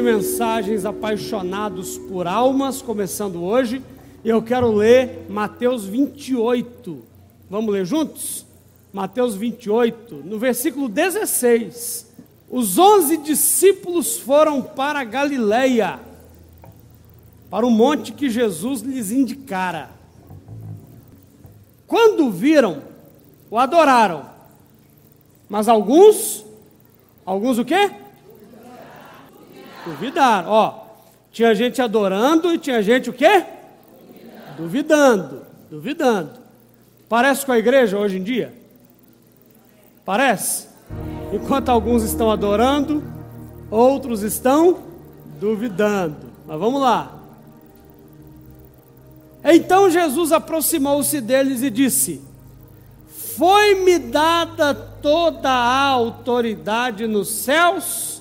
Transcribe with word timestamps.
de 0.00 0.04
mensagens 0.04 0.86
apaixonados 0.86 1.98
por 1.98 2.26
almas, 2.26 2.80
começando 2.80 3.44
hoje. 3.44 3.82
Eu 4.24 4.40
quero 4.40 4.72
ler 4.72 5.26
Mateus 5.28 5.84
28. 5.84 7.04
Vamos 7.50 7.70
ler 7.70 7.84
juntos? 7.84 8.46
Mateus 8.94 9.34
28, 9.34 10.22
no 10.24 10.38
versículo 10.38 10.88
16. 10.88 12.06
Os 12.48 12.78
onze 12.78 13.18
discípulos 13.18 14.18
foram 14.18 14.62
para 14.62 15.04
Galileia, 15.04 16.00
para 17.50 17.66
o 17.66 17.70
monte 17.70 18.12
que 18.12 18.30
Jesus 18.30 18.80
lhes 18.80 19.10
indicara. 19.10 19.90
Quando 21.86 22.30
viram, 22.30 22.82
o 23.50 23.58
adoraram. 23.58 24.24
Mas 25.46 25.68
alguns, 25.68 26.42
alguns 27.26 27.58
o 27.58 27.66
quê? 27.66 27.90
Duvidaram. 29.84 30.50
Ó, 30.50 30.74
tinha 31.32 31.54
gente 31.54 31.80
adorando 31.80 32.52
e 32.52 32.58
tinha 32.58 32.82
gente 32.82 33.08
o 33.10 33.12
quê? 33.12 33.44
Duvidando. 34.56 35.42
Duvidando. 35.70 36.32
Parece 37.08 37.46
com 37.46 37.52
a 37.52 37.58
igreja 37.58 37.98
hoje 37.98 38.18
em 38.18 38.22
dia? 38.22 38.52
Parece? 40.04 40.68
Enquanto 41.32 41.68
alguns 41.68 42.02
estão 42.02 42.30
adorando, 42.30 43.02
outros 43.70 44.22
estão 44.22 44.78
duvidando. 45.38 46.30
Mas 46.46 46.58
vamos 46.58 46.80
lá. 46.80 47.20
Então 49.44 49.88
Jesus 49.88 50.32
aproximou-se 50.32 51.20
deles 51.20 51.62
e 51.62 51.70
disse: 51.70 52.22
Foi-me 53.36 53.98
dada 53.98 54.74
toda 54.74 55.48
a 55.48 55.86
autoridade 55.86 57.06
nos 57.06 57.28
céus 57.28 58.19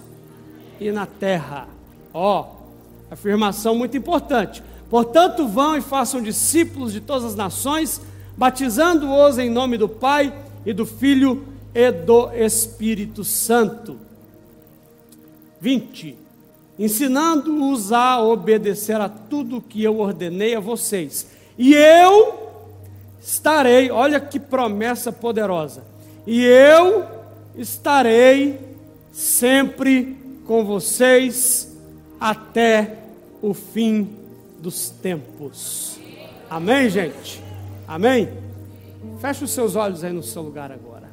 e 0.80 0.91
na 0.91 1.05
terra. 1.05 1.67
Ó, 2.13 2.41
oh, 2.41 3.13
afirmação 3.13 3.75
muito 3.75 3.97
importante. 3.97 4.63
Portanto, 4.89 5.47
vão 5.47 5.77
e 5.77 5.81
façam 5.81 6.21
discípulos 6.21 6.94
de 6.94 7.02
todas 7.02 7.23
as 7.23 7.36
nações, 7.36 8.02
batizando-os 8.36 9.38
em 9.38 9.49
nome 9.49 9.77
do 9.77 9.88
Pai 9.88 10.33
e 10.66 10.73
do 10.73 10.86
Filho 10.86 11.45
e 11.73 11.91
do 11.91 12.31
Espírito 12.31 13.23
Santo. 13.23 13.97
20 15.61 16.30
ensinando-os 16.80 17.91
a 17.91 18.21
obedecer 18.21 18.95
a 19.02 19.09
tudo 19.09 19.61
que 19.61 19.83
eu 19.83 19.99
ordenei 19.99 20.55
a 20.55 20.61
vocês. 20.61 21.27
E 21.58 21.75
eu 21.75 22.52
estarei, 23.21 23.91
olha 23.91 24.17
que 24.17 24.39
promessa 24.39 25.11
poderosa. 25.11 25.83
E 26.25 26.41
eu 26.41 27.05
estarei 27.53 28.58
sempre 29.11 30.17
com 30.50 30.66
vocês 30.66 31.78
até 32.19 33.03
o 33.39 33.53
fim 33.53 34.17
dos 34.59 34.89
tempos. 34.89 36.00
Amém, 36.50 36.89
gente? 36.89 37.39
Amém? 37.88 38.28
Feche 39.20 39.44
os 39.44 39.52
seus 39.52 39.75
olhos 39.75 40.03
aí 40.03 40.11
no 40.11 40.23
seu 40.23 40.42
lugar 40.42 40.72
agora. 40.72 41.08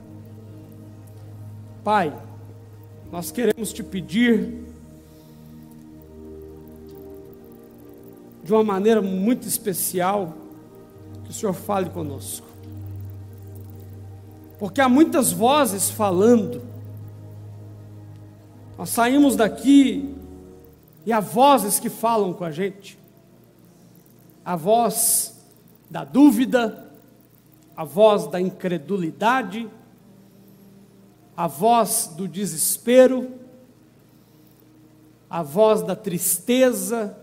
Pai, 1.85 2.17
nós 3.13 3.31
queremos 3.31 3.75
te 3.75 3.83
pedir 3.83 4.65
de 8.43 8.55
uma 8.55 8.65
maneira 8.65 9.03
muito 9.03 9.47
especial, 9.47 10.33
que 11.25 11.31
o 11.31 11.35
Senhor 11.35 11.53
fale 11.53 11.91
conosco. 11.91 12.47
Porque 14.59 14.81
há 14.81 14.89
muitas 14.89 15.31
vozes 15.31 15.91
falando. 15.91 16.66
Nós 18.79 18.91
saímos 18.91 19.37
daqui 19.37 20.15
e 21.07 21.13
há 21.13 21.21
vozes 21.21 21.79
que 21.79 21.89
falam 21.89 22.35
com 22.35 22.45
a 22.45 22.51
gente. 22.51 22.99
A 24.45 24.55
voz 24.55 25.43
da 25.89 26.05
dúvida, 26.05 26.91
a 27.75 27.85
voz 27.85 28.27
da 28.27 28.41
incredulidade, 28.41 29.71
a 31.35 31.47
voz 31.47 32.13
do 32.17 32.29
desespero, 32.29 33.33
a 35.31 35.43
voz 35.43 35.83
da 35.83 35.97
tristeza, 35.97 37.17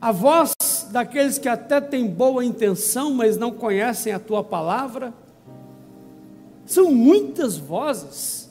a 0.00 0.10
voz 0.10 0.54
daqueles 0.90 1.38
que 1.38 1.48
até 1.48 1.80
têm 1.80 2.08
boa 2.08 2.44
intenção, 2.44 3.14
mas 3.14 3.36
não 3.36 3.52
conhecem 3.52 4.12
a 4.12 4.18
tua 4.18 4.42
palavra. 4.42 5.14
São 6.66 6.92
muitas 6.92 7.56
vozes 7.56 8.41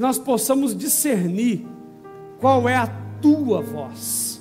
que 0.00 0.02
nós 0.02 0.18
possamos 0.18 0.74
discernir 0.74 1.66
qual 2.40 2.66
é 2.66 2.74
a 2.74 2.86
tua 3.20 3.60
voz, 3.60 4.40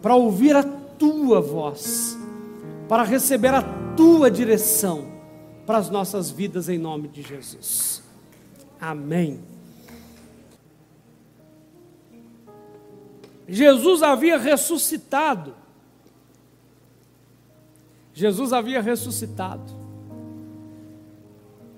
para 0.00 0.14
ouvir 0.14 0.54
a 0.54 0.62
tua 0.62 1.40
voz, 1.40 2.16
para 2.88 3.02
receber 3.02 3.52
a 3.52 3.62
tua 3.96 4.30
direção 4.30 5.12
para 5.66 5.78
as 5.78 5.90
nossas 5.90 6.30
vidas 6.30 6.68
em 6.68 6.78
nome 6.78 7.08
de 7.08 7.20
Jesus. 7.20 8.00
Amém. 8.80 9.40
Jesus 13.48 14.04
havia 14.04 14.38
ressuscitado. 14.38 15.52
Jesus 18.12 18.52
havia 18.52 18.80
ressuscitado. 18.80 19.72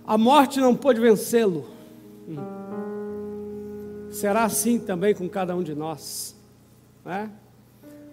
A 0.06 0.18
morte 0.18 0.60
não 0.60 0.76
pôde 0.76 1.00
vencê-lo. 1.00 1.74
Será 4.16 4.44
assim 4.44 4.78
também 4.78 5.14
com 5.14 5.28
cada 5.28 5.54
um 5.54 5.62
de 5.62 5.74
nós. 5.74 6.34
Né? 7.04 7.30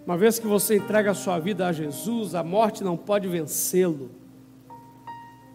Uma 0.04 0.18
vez 0.18 0.38
que 0.38 0.46
você 0.46 0.76
entrega 0.76 1.12
a 1.12 1.14
sua 1.14 1.38
vida 1.38 1.66
a 1.66 1.72
Jesus, 1.72 2.34
a 2.34 2.44
morte 2.44 2.84
não 2.84 2.94
pode 2.94 3.26
vencê-lo. 3.26 4.10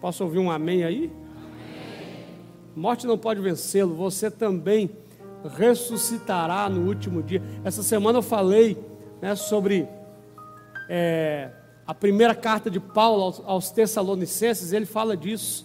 Posso 0.00 0.24
ouvir 0.24 0.40
um 0.40 0.50
amém 0.50 0.82
aí? 0.82 1.04
Amém. 1.36 2.26
Morte 2.74 3.06
não 3.06 3.16
pode 3.16 3.40
vencê-lo. 3.40 3.94
Você 3.94 4.28
também 4.28 4.90
ressuscitará 5.56 6.68
no 6.68 6.84
último 6.88 7.22
dia. 7.22 7.40
Essa 7.62 7.84
semana 7.84 8.18
eu 8.18 8.22
falei 8.22 8.76
né, 9.22 9.36
sobre 9.36 9.86
é, 10.88 11.48
a 11.86 11.94
primeira 11.94 12.34
carta 12.34 12.68
de 12.68 12.80
Paulo 12.80 13.22
aos, 13.22 13.42
aos 13.46 13.70
Tessalonicenses, 13.70 14.72
ele 14.72 14.84
fala 14.84 15.16
disso. 15.16 15.64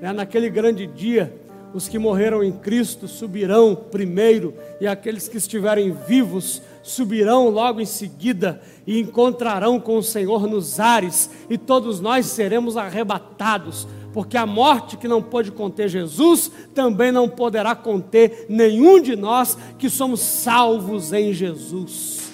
Né, 0.00 0.12
naquele 0.12 0.50
grande 0.50 0.88
dia, 0.88 1.32
os 1.74 1.88
que 1.88 1.98
morreram 1.98 2.42
em 2.42 2.52
Cristo 2.52 3.08
subirão 3.08 3.74
primeiro, 3.74 4.54
e 4.80 4.86
aqueles 4.86 5.28
que 5.28 5.36
estiverem 5.36 5.92
vivos 5.92 6.62
subirão 6.82 7.48
logo 7.48 7.80
em 7.80 7.86
seguida 7.86 8.62
e 8.86 9.00
encontrarão 9.00 9.80
com 9.80 9.96
o 9.96 10.02
Senhor 10.02 10.46
nos 10.46 10.78
ares, 10.78 11.28
e 11.50 11.58
todos 11.58 12.00
nós 12.00 12.26
seremos 12.26 12.76
arrebatados 12.76 13.86
porque 14.14 14.36
a 14.36 14.46
morte 14.46 14.96
que 14.96 15.08
não 15.08 15.20
pôde 15.20 15.50
conter 15.50 15.88
Jesus 15.88 16.48
também 16.72 17.10
não 17.10 17.28
poderá 17.28 17.74
conter 17.74 18.46
nenhum 18.48 19.02
de 19.02 19.16
nós 19.16 19.58
que 19.76 19.90
somos 19.90 20.20
salvos 20.20 21.12
em 21.12 21.32
Jesus. 21.32 22.30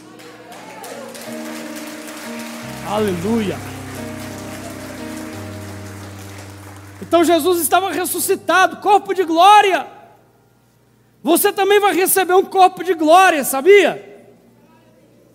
Aleluia. 2.86 3.69
Então 7.10 7.24
Jesus 7.24 7.60
estava 7.60 7.90
ressuscitado, 7.90 8.76
corpo 8.76 9.12
de 9.12 9.24
glória. 9.24 9.84
Você 11.24 11.52
também 11.52 11.80
vai 11.80 11.92
receber 11.92 12.34
um 12.34 12.44
corpo 12.44 12.84
de 12.84 12.94
glória, 12.94 13.42
sabia? 13.42 14.08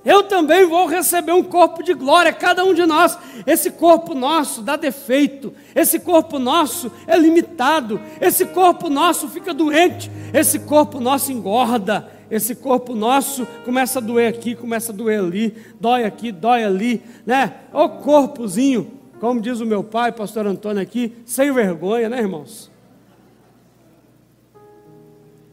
eu 0.06 0.24
também 0.24 0.66
vou 0.66 0.86
receber 0.86 1.34
um 1.34 1.44
corpo 1.44 1.84
de 1.84 1.94
glória, 1.94 2.32
cada 2.32 2.64
um 2.64 2.74
de 2.74 2.86
nós. 2.86 3.18
Esse 3.46 3.72
corpo 3.72 4.14
nosso 4.14 4.62
dá 4.62 4.78
defeito, 4.78 5.52
esse 5.74 6.00
corpo 6.00 6.40
nosso 6.40 6.90
é 7.06 7.18
limitado, 7.18 8.00
esse 8.22 8.46
corpo 8.46 8.88
nosso 8.88 9.28
fica 9.28 9.54
doente, 9.54 10.10
esse 10.32 10.60
corpo 10.60 11.02
nosso 11.02 11.32
engorda, 11.32 12.10
esse 12.30 12.56
corpo 12.56 12.94
nosso 12.94 13.46
começa 13.66 13.98
a 13.98 14.02
doer 14.02 14.30
aqui, 14.30 14.56
começa 14.56 14.92
a 14.92 14.96
doer 14.96 15.20
ali, 15.20 15.58
dói 15.82 16.06
aqui, 16.06 16.32
dói 16.32 16.64
ali, 16.64 17.04
né? 17.26 17.56
O 17.74 17.90
corpozinho, 17.90 18.95
como 19.20 19.42
diz 19.42 19.60
o 19.60 19.66
meu 19.66 19.84
pai, 19.84 20.12
pastor 20.12 20.46
Antônio 20.46 20.82
aqui, 20.82 21.16
sem 21.26 21.52
vergonha, 21.52 22.10
né, 22.10 22.20
irmãos? 22.20 22.72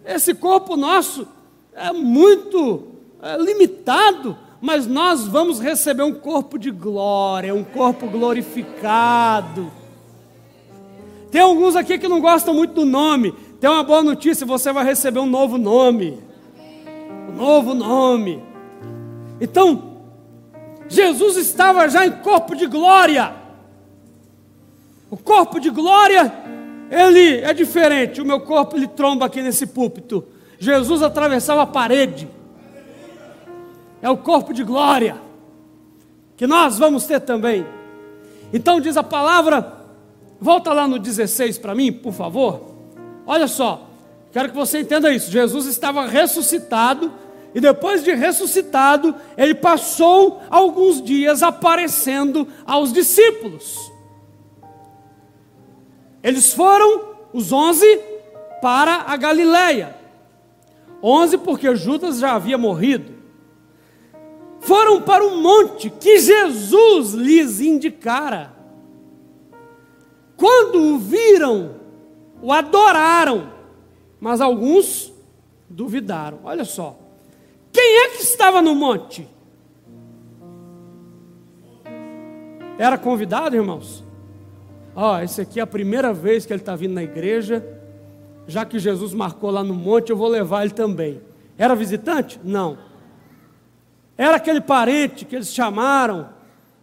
Esse 0.04 0.34
corpo 0.34 0.76
nosso 0.76 1.26
é 1.74 1.92
muito 1.92 2.88
é, 3.22 3.36
limitado, 3.36 4.36
mas 4.60 4.86
nós 4.86 5.26
vamos 5.26 5.60
receber 5.60 6.02
um 6.02 6.12
corpo 6.12 6.58
de 6.58 6.70
glória, 6.70 7.54
um 7.54 7.64
corpo 7.64 8.06
glorificado. 8.08 9.70
Tem 11.30 11.40
alguns 11.40 11.76
aqui 11.76 11.98
que 11.98 12.08
não 12.08 12.20
gostam 12.20 12.52
muito 12.52 12.74
do 12.74 12.84
nome. 12.84 13.32
Tem 13.60 13.70
uma 13.70 13.82
boa 13.82 14.02
notícia: 14.02 14.46
você 14.46 14.72
vai 14.72 14.84
receber 14.84 15.20
um 15.20 15.26
novo 15.26 15.56
nome. 15.56 16.22
Um 17.28 17.36
novo 17.36 17.74
nome. 17.74 18.42
Então, 19.40 19.92
Jesus 20.88 21.36
estava 21.36 21.88
já 21.88 22.06
em 22.06 22.10
corpo 22.10 22.54
de 22.54 22.66
glória. 22.66 23.41
O 25.12 25.16
corpo 25.18 25.60
de 25.60 25.68
glória, 25.68 26.32
ele 26.90 27.42
é 27.42 27.52
diferente. 27.52 28.22
O 28.22 28.24
meu 28.24 28.40
corpo 28.40 28.78
ele 28.78 28.88
tromba 28.88 29.26
aqui 29.26 29.42
nesse 29.42 29.66
púlpito. 29.66 30.24
Jesus 30.58 31.02
atravessava 31.02 31.60
a 31.60 31.66
parede. 31.66 32.26
É 34.00 34.08
o 34.08 34.16
corpo 34.16 34.54
de 34.54 34.64
glória 34.64 35.16
que 36.34 36.46
nós 36.46 36.78
vamos 36.78 37.04
ter 37.04 37.20
também. 37.20 37.66
Então 38.54 38.80
diz 38.80 38.96
a 38.96 39.02
palavra, 39.02 39.84
volta 40.40 40.72
lá 40.72 40.88
no 40.88 40.98
16 40.98 41.58
para 41.58 41.74
mim, 41.74 41.92
por 41.92 42.14
favor. 42.14 42.72
Olha 43.26 43.46
só, 43.46 43.86
quero 44.32 44.48
que 44.48 44.56
você 44.56 44.80
entenda 44.80 45.12
isso. 45.12 45.30
Jesus 45.30 45.66
estava 45.66 46.06
ressuscitado 46.06 47.12
e 47.54 47.60
depois 47.60 48.02
de 48.02 48.14
ressuscitado, 48.14 49.14
ele 49.36 49.54
passou 49.54 50.40
alguns 50.48 51.02
dias 51.02 51.42
aparecendo 51.42 52.48
aos 52.64 52.94
discípulos. 52.94 53.91
Eles 56.22 56.52
foram, 56.52 57.02
os 57.32 57.52
onze, 57.52 57.86
para 58.60 59.04
a 59.06 59.16
Galileia. 59.16 59.96
Onze 61.02 61.36
porque 61.36 61.74
Judas 61.74 62.18
já 62.18 62.34
havia 62.34 62.56
morrido 62.56 63.22
foram 64.62 65.02
para 65.02 65.24
o 65.24 65.42
monte 65.42 65.90
que 65.90 66.20
Jesus 66.20 67.14
lhes 67.14 67.60
indicara. 67.60 68.52
Quando 70.36 70.80
o 70.80 70.98
viram, 70.98 71.74
o 72.40 72.52
adoraram, 72.52 73.52
mas 74.20 74.40
alguns 74.40 75.12
duvidaram. 75.68 76.38
Olha 76.44 76.64
só, 76.64 76.96
quem 77.72 78.04
é 78.04 78.08
que 78.10 78.22
estava 78.22 78.62
no 78.62 78.74
monte? 78.74 79.28
Era 82.78 82.96
convidado, 82.96 83.56
irmãos? 83.56 84.04
Ó, 84.94 85.14
oh, 85.14 85.20
esse 85.20 85.40
aqui 85.40 85.58
é 85.58 85.62
a 85.62 85.66
primeira 85.66 86.12
vez 86.12 86.44
que 86.44 86.52
ele 86.52 86.60
está 86.60 86.76
vindo 86.76 86.92
na 86.92 87.02
igreja. 87.02 87.64
Já 88.46 88.64
que 88.64 88.78
Jesus 88.78 89.14
marcou 89.14 89.50
lá 89.50 89.64
no 89.64 89.74
monte, 89.74 90.10
eu 90.10 90.16
vou 90.16 90.28
levar 90.28 90.64
ele 90.64 90.74
também. 90.74 91.20
Era 91.56 91.74
visitante? 91.74 92.40
Não. 92.42 92.76
Era 94.16 94.36
aquele 94.36 94.60
parente 94.60 95.24
que 95.24 95.34
eles 95.34 95.52
chamaram, 95.52 96.28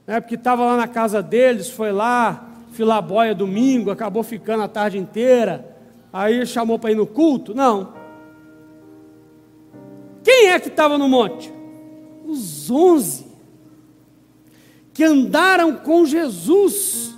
né, 0.08 0.20
porque 0.20 0.36
estava 0.36 0.66
lá 0.66 0.78
na 0.78 0.88
casa 0.88 1.22
deles, 1.22 1.70
foi 1.70 1.92
lá, 1.92 2.50
filar 2.72 3.02
boia 3.02 3.36
domingo, 3.36 3.92
acabou 3.92 4.24
ficando 4.24 4.64
a 4.64 4.68
tarde 4.68 4.98
inteira, 4.98 5.78
aí 6.12 6.46
chamou 6.46 6.80
para 6.80 6.92
ir 6.92 6.96
no 6.96 7.06
culto? 7.06 7.54
Não. 7.54 7.94
Quem 10.24 10.48
é 10.48 10.60
que 10.60 10.70
estava 10.70 10.98
no 10.98 11.08
monte? 11.08 11.54
Os 12.26 12.70
onze 12.70 13.28
que 14.94 15.04
andaram 15.04 15.76
com 15.78 16.06
Jesus, 16.06 17.18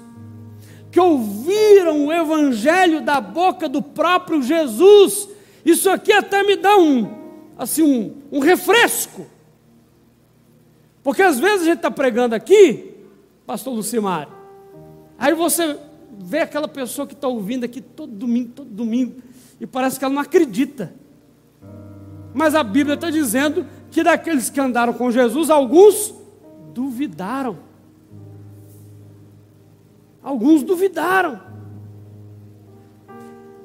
que 0.91 0.99
ouviram 0.99 2.07
o 2.07 2.11
evangelho 2.11 3.01
da 3.01 3.21
boca 3.21 3.69
do 3.69 3.81
próprio 3.81 4.41
Jesus. 4.41 5.29
Isso 5.65 5.89
aqui 5.89 6.11
até 6.11 6.43
me 6.43 6.57
dá 6.57 6.77
um, 6.77 7.09
assim, 7.57 7.81
um, 7.81 8.38
um 8.38 8.39
refresco. 8.39 9.25
Porque 11.01 11.21
às 11.21 11.39
vezes 11.39 11.61
a 11.61 11.65
gente 11.65 11.77
está 11.77 11.89
pregando 11.89 12.35
aqui, 12.35 12.93
pastor 13.45 13.73
Lucimário, 13.73 14.33
aí 15.17 15.33
você 15.33 15.77
vê 16.19 16.39
aquela 16.39 16.67
pessoa 16.67 17.07
que 17.07 17.13
está 17.13 17.27
ouvindo 17.27 17.63
aqui 17.63 17.81
todo 17.81 18.11
domingo, 18.11 18.49
todo 18.49 18.69
domingo, 18.69 19.15
e 19.59 19.65
parece 19.65 19.97
que 19.97 20.05
ela 20.05 20.13
não 20.13 20.21
acredita. 20.21 20.93
Mas 22.33 22.53
a 22.53 22.63
Bíblia 22.63 22.95
está 22.95 23.09
dizendo 23.09 23.65
que 23.89 24.03
daqueles 24.03 24.49
que 24.49 24.59
andaram 24.59 24.93
com 24.93 25.09
Jesus, 25.11 25.49
alguns 25.49 26.13
duvidaram. 26.73 27.70
Alguns 30.23 30.63
duvidaram. 30.63 31.39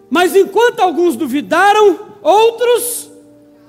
Mas 0.09 0.35
enquanto 0.35 0.81
alguns 0.81 1.17
duvidaram, 1.17 1.99
outros 2.23 3.11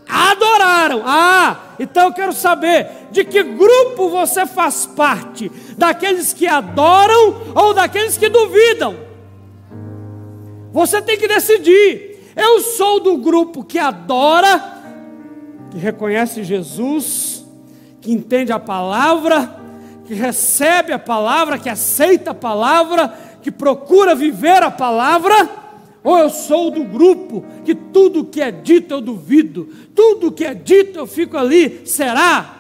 adoraram. 0.08 1.04
Ah, 1.06 1.74
então 1.80 2.08
eu 2.08 2.14
quero 2.14 2.32
saber 2.32 2.88
de 3.12 3.26
que 3.26 3.44
grupo 3.44 4.10
você 4.10 4.46
faz 4.46 4.86
parte: 4.86 5.52
daqueles 5.78 6.34
que 6.34 6.48
adoram 6.48 7.54
ou 7.56 7.74
daqueles 7.74 8.18
que 8.18 8.30
duvidam? 8.30 8.96
Você 10.72 11.02
tem 11.02 11.18
que 11.18 11.28
decidir. 11.28 12.34
Eu 12.36 12.62
sou 12.62 13.00
do 13.00 13.18
grupo 13.18 13.64
que 13.64 13.80
adora, 13.80 14.62
que 15.72 15.78
reconhece 15.78 16.44
Jesus, 16.44 17.44
que 18.00 18.12
entende 18.12 18.52
a 18.52 18.60
palavra, 18.60 19.57
que 20.08 20.14
recebe 20.14 20.94
a 20.94 21.00
palavra, 21.00 21.60
que 21.60 21.70
aceita 21.70 22.32
a 22.32 22.34
palavra, 22.34 23.10
que 23.44 23.52
procura 23.52 24.16
viver 24.16 24.64
a 24.64 24.72
palavra 24.72 25.68
ou 26.08 26.18
eu 26.18 26.30
sou 26.30 26.72
do 26.72 26.86
grupo 26.86 27.44
que 27.66 27.76
tudo 27.76 28.24
que 28.24 28.40
é 28.40 28.50
dito 28.50 28.94
eu 28.94 29.02
duvido, 29.02 29.68
tudo 29.94 30.32
que 30.32 30.46
é 30.46 30.54
dito 30.54 30.98
eu 30.98 31.06
fico 31.06 31.38
ali, 31.38 31.86
será? 31.86 32.56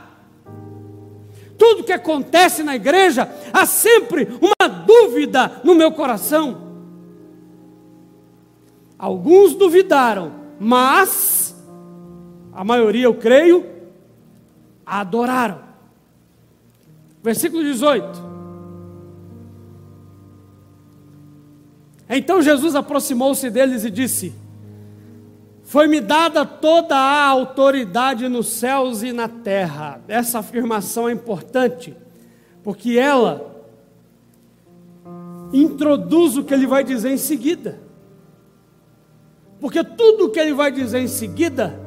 Tudo 1.57 1.85
que 1.85 1.93
acontece 1.93 2.61
na 2.61 2.75
igreja, 2.75 3.31
há 3.53 3.65
sempre 3.65 4.27
uma 4.41 4.67
dúvida 4.67 5.61
no 5.63 5.73
meu 5.73 5.93
coração. 5.93 6.67
Alguns 8.99 9.55
duvidaram, 9.55 10.33
mas 10.59 11.55
a 12.51 12.65
maioria, 12.65 13.05
eu 13.05 13.13
creio, 13.13 13.65
adoraram. 14.85 15.66
Versículo 17.27 17.61
18. 17.61 18.23
Então 22.09 22.41
Jesus 22.41 22.73
aproximou-se 22.73 23.49
deles 23.49 23.83
e 23.83 23.91
disse: 23.91 24.33
Foi-me 25.61 25.99
dada 25.99 26.45
toda 26.45 26.95
a 26.95 27.27
autoridade 27.27 28.29
nos 28.29 28.47
céus 28.47 29.03
e 29.03 29.11
na 29.11 29.27
terra. 29.27 30.01
Essa 30.07 30.39
afirmação 30.39 31.09
é 31.09 31.11
importante, 31.11 31.93
porque 32.63 32.97
ela 32.97 33.61
introduz 35.51 36.37
o 36.37 36.45
que 36.45 36.53
ele 36.53 36.65
vai 36.65 36.81
dizer 36.81 37.11
em 37.11 37.17
seguida. 37.17 37.77
Porque 39.59 39.83
tudo 39.83 40.27
o 40.27 40.29
que 40.29 40.39
ele 40.39 40.53
vai 40.53 40.71
dizer 40.71 40.99
em 40.99 41.09
seguida 41.09 41.77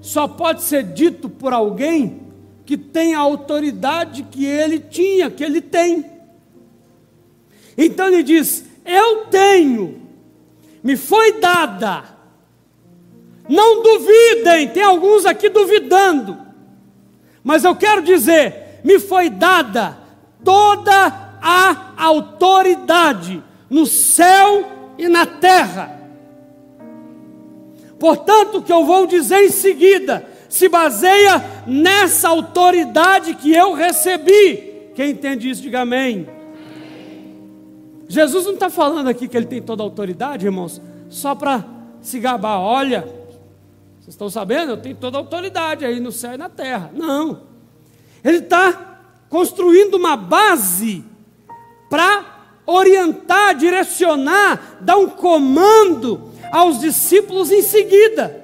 só 0.00 0.28
pode 0.28 0.62
ser 0.62 0.84
dito 0.84 1.28
por 1.28 1.52
alguém 1.52 2.23
que 2.64 2.76
tem 2.76 3.14
a 3.14 3.18
autoridade 3.18 4.22
que 4.24 4.44
ele 4.44 4.78
tinha, 4.78 5.30
que 5.30 5.44
ele 5.44 5.60
tem. 5.60 6.04
Então 7.76 8.08
ele 8.08 8.22
diz: 8.22 8.64
eu 8.84 9.26
tenho, 9.26 10.02
me 10.82 10.96
foi 10.96 11.32
dada. 11.40 12.14
Não 13.48 13.82
duvidem, 13.82 14.68
tem 14.68 14.82
alguns 14.82 15.26
aqui 15.26 15.50
duvidando, 15.50 16.38
mas 17.42 17.64
eu 17.64 17.76
quero 17.76 18.02
dizer: 18.02 18.80
me 18.82 18.98
foi 18.98 19.28
dada 19.28 19.98
toda 20.42 21.38
a 21.42 21.92
autoridade 21.96 23.42
no 23.68 23.86
céu 23.86 24.94
e 24.96 25.08
na 25.08 25.26
terra. 25.26 26.00
Portanto, 27.98 28.58
o 28.58 28.62
que 28.62 28.72
eu 28.72 28.84
vou 28.84 29.06
dizer 29.06 29.44
em 29.44 29.50
seguida 29.50 30.33
se 30.54 30.68
baseia 30.68 31.64
nessa 31.66 32.28
autoridade 32.28 33.34
que 33.34 33.52
eu 33.52 33.72
recebi. 33.72 34.92
Quem 34.94 35.10
entende 35.10 35.50
isso, 35.50 35.60
diga 35.60 35.80
amém. 35.80 36.28
Jesus 38.06 38.46
não 38.46 38.52
está 38.52 38.70
falando 38.70 39.08
aqui 39.08 39.26
que 39.26 39.36
ele 39.36 39.46
tem 39.46 39.60
toda 39.60 39.82
a 39.82 39.86
autoridade, 39.86 40.46
irmãos, 40.46 40.80
só 41.10 41.34
para 41.34 41.64
se 42.00 42.20
gabar. 42.20 42.60
Olha, 42.60 43.00
vocês 43.98 44.10
estão 44.14 44.30
sabendo? 44.30 44.70
Eu 44.70 44.76
tenho 44.76 44.94
toda 44.94 45.18
a 45.18 45.20
autoridade 45.22 45.84
aí 45.84 45.98
no 45.98 46.12
céu 46.12 46.34
e 46.34 46.38
na 46.38 46.48
terra. 46.48 46.88
Não. 46.94 47.40
Ele 48.22 48.38
está 48.38 49.00
construindo 49.28 49.96
uma 49.96 50.16
base 50.16 51.04
para 51.90 52.26
orientar, 52.64 53.56
direcionar, 53.56 54.78
dar 54.80 54.98
um 54.98 55.08
comando 55.08 56.30
aos 56.52 56.78
discípulos 56.78 57.50
em 57.50 57.60
seguida. 57.60 58.43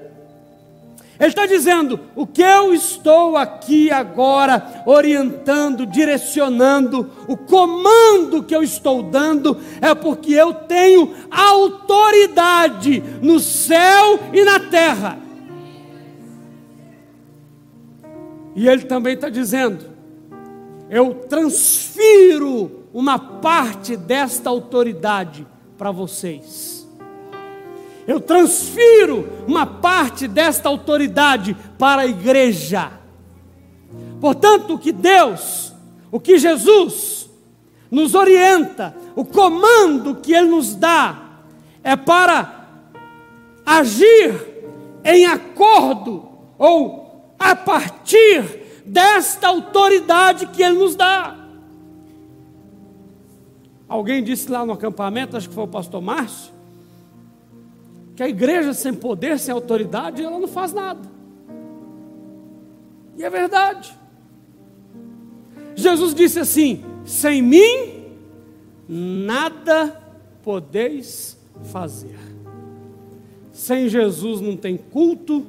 Ele 1.20 1.28
está 1.28 1.44
dizendo: 1.44 2.00
o 2.16 2.26
que 2.26 2.40
eu 2.40 2.72
estou 2.72 3.36
aqui 3.36 3.90
agora 3.90 4.82
orientando, 4.86 5.84
direcionando, 5.84 7.10
o 7.28 7.36
comando 7.36 8.42
que 8.42 8.56
eu 8.56 8.62
estou 8.62 9.02
dando, 9.02 9.58
é 9.82 9.94
porque 9.94 10.32
eu 10.32 10.54
tenho 10.54 11.14
autoridade 11.30 13.04
no 13.20 13.38
céu 13.38 14.18
e 14.32 14.42
na 14.42 14.58
terra. 14.58 15.18
E 18.56 18.66
ele 18.66 18.84
também 18.84 19.12
está 19.12 19.28
dizendo: 19.28 19.84
eu 20.88 21.12
transfiro 21.28 22.86
uma 22.94 23.18
parte 23.18 23.94
desta 23.94 24.48
autoridade 24.48 25.46
para 25.76 25.90
vocês 25.90 26.79
eu 28.10 28.20
transfiro 28.20 29.44
uma 29.46 29.64
parte 29.64 30.26
desta 30.26 30.68
autoridade 30.68 31.56
para 31.78 32.02
a 32.02 32.06
igreja. 32.06 32.90
Portanto, 34.20 34.74
o 34.74 34.78
que 34.80 34.90
Deus, 34.90 35.72
o 36.10 36.18
que 36.18 36.36
Jesus 36.36 37.30
nos 37.88 38.16
orienta, 38.16 38.96
o 39.14 39.24
comando 39.24 40.16
que 40.16 40.34
Ele 40.34 40.48
nos 40.48 40.74
dá, 40.74 41.38
é 41.84 41.94
para 41.94 42.66
agir 43.64 44.34
em 45.04 45.24
acordo 45.26 46.28
ou 46.58 47.32
a 47.38 47.54
partir 47.54 48.82
desta 48.84 49.46
autoridade 49.46 50.46
que 50.48 50.64
Ele 50.64 50.80
nos 50.80 50.96
dá. 50.96 51.36
Alguém 53.88 54.20
disse 54.20 54.50
lá 54.50 54.66
no 54.66 54.72
acampamento, 54.72 55.36
acho 55.36 55.48
que 55.48 55.54
foi 55.54 55.62
o 55.62 55.68
pastor 55.68 56.02
Márcio, 56.02 56.59
que 58.20 58.24
a 58.24 58.28
igreja 58.28 58.74
sem 58.74 58.92
poder, 58.92 59.38
sem 59.38 59.50
autoridade, 59.50 60.22
ela 60.22 60.38
não 60.38 60.46
faz 60.46 60.74
nada. 60.74 61.08
E 63.16 63.24
é 63.24 63.30
verdade. 63.30 63.96
Jesus 65.74 66.14
disse 66.14 66.38
assim: 66.38 66.84
sem 67.02 67.40
mim, 67.40 68.12
nada 68.86 69.98
podeis 70.42 71.38
fazer. 71.72 72.18
Sem 73.52 73.88
Jesus 73.88 74.42
não 74.42 74.54
tem 74.54 74.76
culto, 74.76 75.46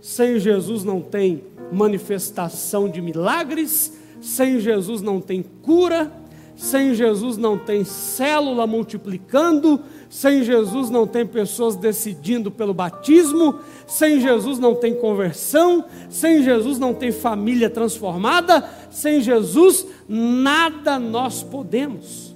sem 0.00 0.38
Jesus 0.38 0.84
não 0.84 1.00
tem 1.00 1.42
manifestação 1.72 2.88
de 2.88 3.02
milagres, 3.02 3.98
sem 4.20 4.60
Jesus 4.60 5.02
não 5.02 5.20
tem 5.20 5.42
cura, 5.42 6.12
sem 6.56 6.94
Jesus 6.94 7.36
não 7.36 7.56
tem 7.56 7.84
célula 7.84 8.66
multiplicando, 8.66 9.80
sem 10.08 10.44
Jesus 10.44 10.90
não 10.90 11.06
tem 11.06 11.26
pessoas 11.26 11.76
decidindo 11.76 12.50
pelo 12.50 12.74
batismo, 12.74 13.58
sem 13.86 14.20
Jesus 14.20 14.58
não 14.58 14.74
tem 14.74 14.94
conversão, 14.94 15.84
sem 16.10 16.42
Jesus 16.42 16.78
não 16.78 16.92
tem 16.92 17.10
família 17.10 17.70
transformada, 17.70 18.68
sem 18.90 19.20
Jesus 19.20 19.86
nada 20.08 20.98
nós 20.98 21.42
podemos. 21.42 22.34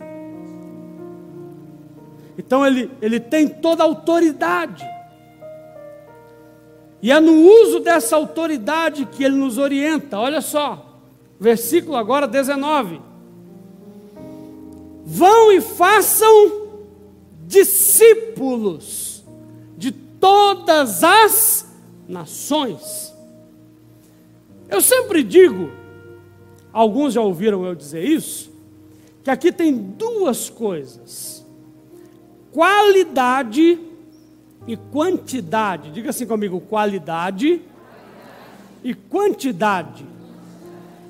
Então 2.39 2.67
ele, 2.67 2.91
ele 3.01 3.21
tem 3.21 3.47
toda 3.47 3.83
a 3.83 3.87
autoridade. 3.87 4.85
E 7.03 7.13
é 7.13 7.21
no 7.21 7.33
uso 7.33 7.81
dessa 7.81 8.17
autoridade 8.17 9.07
que 9.07 9.23
ele 9.23 9.37
nos 9.37 9.59
orienta. 9.59 10.19
Olha 10.19 10.41
só, 10.41 10.99
versículo 11.39 11.97
agora 11.97 12.27
19. 12.27 13.01
Vão 15.09 15.53
e 15.53 15.61
façam 15.61 16.67
discípulos 17.47 19.25
de 19.79 19.93
todas 19.93 21.05
as 21.05 21.73
nações. 22.09 23.15
Eu 24.69 24.81
sempre 24.81 25.23
digo, 25.23 25.71
alguns 26.73 27.15
já 27.15 27.21
ouviram 27.21 27.65
eu 27.65 27.73
dizer 27.73 28.03
isso, 28.03 28.51
que 29.23 29.31
aqui 29.31 29.53
tem 29.53 29.73
duas 29.77 30.51
coisas: 30.51 31.47
qualidade 32.51 33.79
e 34.67 34.77
quantidade. 34.77 35.93
Diga 35.93 36.11
assim 36.11 36.27
comigo: 36.27 36.61
qualidade 36.61 37.63
e 38.83 38.93
quantidade. 38.93 40.05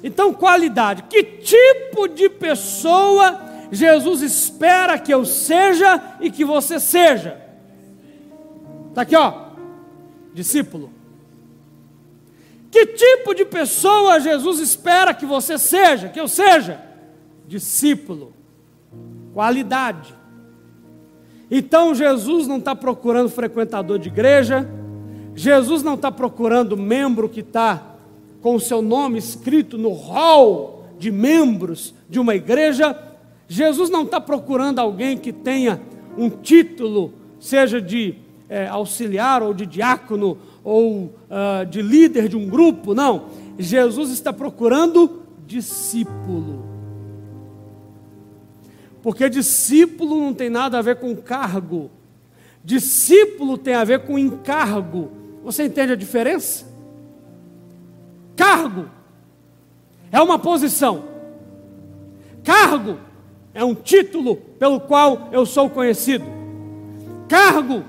Então, 0.05 0.35
qualidade: 0.35 1.05
que 1.05 1.23
tipo 1.23 2.07
de 2.09 2.29
pessoa 2.29 3.46
Jesus 3.71 4.23
espera 4.23 4.99
que 4.99 5.13
eu 5.13 5.25
seja 5.25 6.17
e 6.21 6.31
que 6.31 6.45
você 6.45 6.79
seja. 6.79 7.41
Está 8.89 9.03
aqui, 9.03 9.17
ó, 9.17 9.47
discípulo. 10.33 10.91
Que 12.71 12.87
tipo 12.87 13.35
de 13.35 13.45
pessoa 13.45 14.21
Jesus 14.21 14.61
espera 14.61 15.15
que 15.15 15.25
você 15.25 15.59
seja, 15.59 16.09
que 16.09 16.21
eu 16.21 16.29
seja? 16.29 16.81
Discípulo. 17.47 18.35
Qualidade. 19.33 20.15
Então 21.51 21.95
Jesus 21.95 22.47
não 22.47 22.59
está 22.59 22.75
procurando 22.75 23.31
frequentador 23.31 23.99
de 23.99 24.09
igreja, 24.09 24.69
Jesus 25.35 25.83
não 25.83 25.95
está 25.95 26.11
procurando 26.11 26.77
membro 26.77 27.29
que 27.29 27.41
está 27.41 27.97
com 28.41 28.55
o 28.55 28.61
seu 28.61 28.83
nome 28.83 29.19
escrito 29.19 29.77
no 29.79 29.93
hall 29.93 30.85
de 30.99 31.11
membros 31.11 31.95
de 32.09 32.19
uma 32.19 32.35
igreja, 32.35 32.95
Jesus 33.49 33.91
não 33.91 34.03
está 34.03 34.21
procurando 34.21 34.79
alguém 34.79 35.17
que 35.17 35.33
tenha 35.33 35.81
um 36.17 36.29
título, 36.29 37.13
seja 37.39 37.81
de 37.81 38.15
é, 38.49 38.67
auxiliar 38.67 39.43
ou 39.43 39.53
de 39.55 39.67
diácono 39.67 40.39
ou 40.65 41.05
uh, 41.05 41.67
de 41.69 41.83
líder 41.83 42.29
de 42.29 42.37
um 42.37 42.49
grupo, 42.49 42.95
não. 42.95 43.27
Jesus 43.59 44.11
está 44.11 44.33
procurando 44.33 45.23
discípulo. 45.47 46.65
Porque 49.03 49.29
discípulo 49.29 50.21
não 50.21 50.35
tem 50.35 50.51
nada 50.51 50.79
a 50.79 50.83
ver 50.83 50.97
com 50.97 51.15
cargo, 51.15 51.91
discípulo 52.65 53.57
tem 53.57 53.75
a 53.75 53.85
ver 53.85 54.01
com 54.01 54.19
encargo. 54.19 55.13
Você 55.45 55.65
entende 55.65 55.93
a 55.93 55.97
diferença? 55.97 56.67
Cargo 58.35 58.91
é 60.11 60.21
uma 60.21 60.39
posição, 60.39 61.05
cargo 62.43 62.99
é 63.57 63.65
um 63.65 63.75
título 63.75 64.37
pelo 64.37 64.79
qual 64.79 65.31
eu 65.33 65.47
sou 65.47 65.71
conhecido. 65.71 66.27
Cargo 67.27 67.83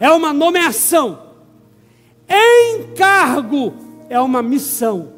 é 0.00 0.10
uma 0.10 0.32
nomeação. 0.32 1.16
Encargo 2.28 3.72
é 4.08 4.20
uma 4.20 4.42
missão. 4.42 5.12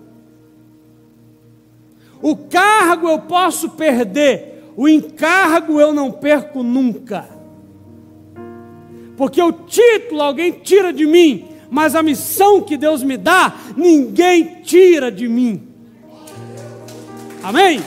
O 2.21 2.37
cargo 2.37 3.09
eu 3.09 3.21
posso 3.21 3.71
perder, 3.71 4.63
o 4.77 4.87
encargo 4.87 5.81
eu 5.81 5.95
não 5.95 6.13
perco 6.13 6.63
nunca. 6.63 7.27
Porque 9.17 9.41
o 9.41 9.53
título 9.53 10.21
alguém 10.21 10.53
tira 10.53 10.93
de 10.93 11.07
mim, 11.07 11.49
mas 11.71 11.95
a 11.95 12.03
missão 12.03 12.61
que 12.61 12.77
Deus 12.77 13.03
me 13.03 13.17
dá, 13.17 13.57
ninguém 13.75 14.61
tira 14.63 15.11
de 15.11 15.27
mim. 15.27 15.67
Amém? 17.43 17.81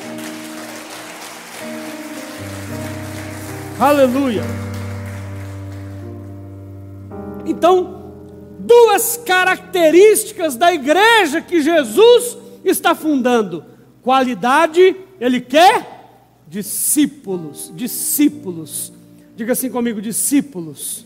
Aleluia. 3.82 4.44
Então, 7.48 8.14
duas 8.60 9.18
características 9.18 10.56
da 10.56 10.72
igreja 10.72 11.42
que 11.42 11.64
Jesus 11.64 12.38
está 12.64 12.94
fundando: 12.94 13.66
qualidade, 14.04 14.96
ele 15.20 15.42
quer 15.42 16.44
discípulos, 16.48 17.74
discípulos. 17.76 18.94
Diga 19.36 19.54
assim 19.54 19.72
comigo, 19.72 20.00
discípulos. 20.00 21.04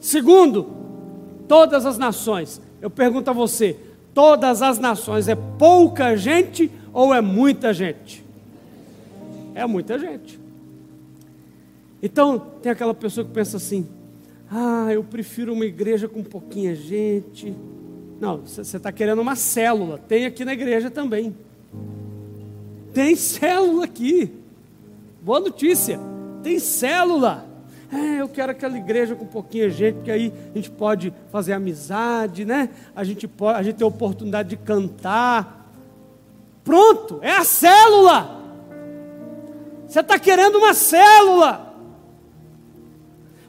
Segundo, 0.00 0.68
todas 1.48 1.84
as 1.84 1.98
nações. 1.98 2.60
Eu 2.80 2.90
pergunto 2.90 3.28
a 3.28 3.32
você: 3.32 3.76
todas 4.14 4.62
as 4.62 4.78
nações 4.78 5.26
é 5.26 5.34
pouca 5.34 6.16
gente 6.16 6.70
ou 6.92 7.12
é 7.12 7.20
muita 7.20 7.74
gente? 7.74 8.24
É 9.52 9.66
muita 9.66 9.98
gente. 9.98 10.46
Então, 12.02 12.38
tem 12.62 12.70
aquela 12.70 12.94
pessoa 12.94 13.24
que 13.24 13.32
pensa 13.32 13.56
assim: 13.56 13.86
ah, 14.50 14.88
eu 14.92 15.04
prefiro 15.04 15.52
uma 15.52 15.66
igreja 15.66 16.08
com 16.08 16.22
pouquinha 16.22 16.74
gente. 16.74 17.54
Não, 18.20 18.38
você 18.38 18.76
está 18.76 18.90
querendo 18.90 19.20
uma 19.20 19.36
célula, 19.36 19.98
tem 19.98 20.26
aqui 20.26 20.44
na 20.44 20.52
igreja 20.52 20.90
também. 20.90 21.36
Tem 22.92 23.14
célula 23.14 23.84
aqui. 23.84 24.32
Boa 25.22 25.40
notícia, 25.40 26.00
tem 26.42 26.58
célula. 26.58 27.46
É, 27.92 28.20
eu 28.20 28.28
quero 28.28 28.52
aquela 28.52 28.76
igreja 28.76 29.14
com 29.14 29.24
pouquinha 29.24 29.70
gente, 29.70 29.96
porque 29.96 30.10
aí 30.10 30.32
a 30.52 30.56
gente 30.56 30.70
pode 30.70 31.12
fazer 31.30 31.52
amizade, 31.54 32.44
né? 32.44 32.68
A 32.94 33.02
gente 33.02 33.26
pode, 33.26 33.58
a 33.58 33.62
gente 33.62 33.76
tem 33.76 33.84
a 33.84 33.88
oportunidade 33.88 34.50
de 34.50 34.56
cantar. 34.56 35.72
Pronto, 36.64 37.18
é 37.22 37.32
a 37.32 37.44
célula. 37.44 38.42
Você 39.86 40.00
está 40.00 40.18
querendo 40.18 40.58
uma 40.58 40.74
célula. 40.74 41.67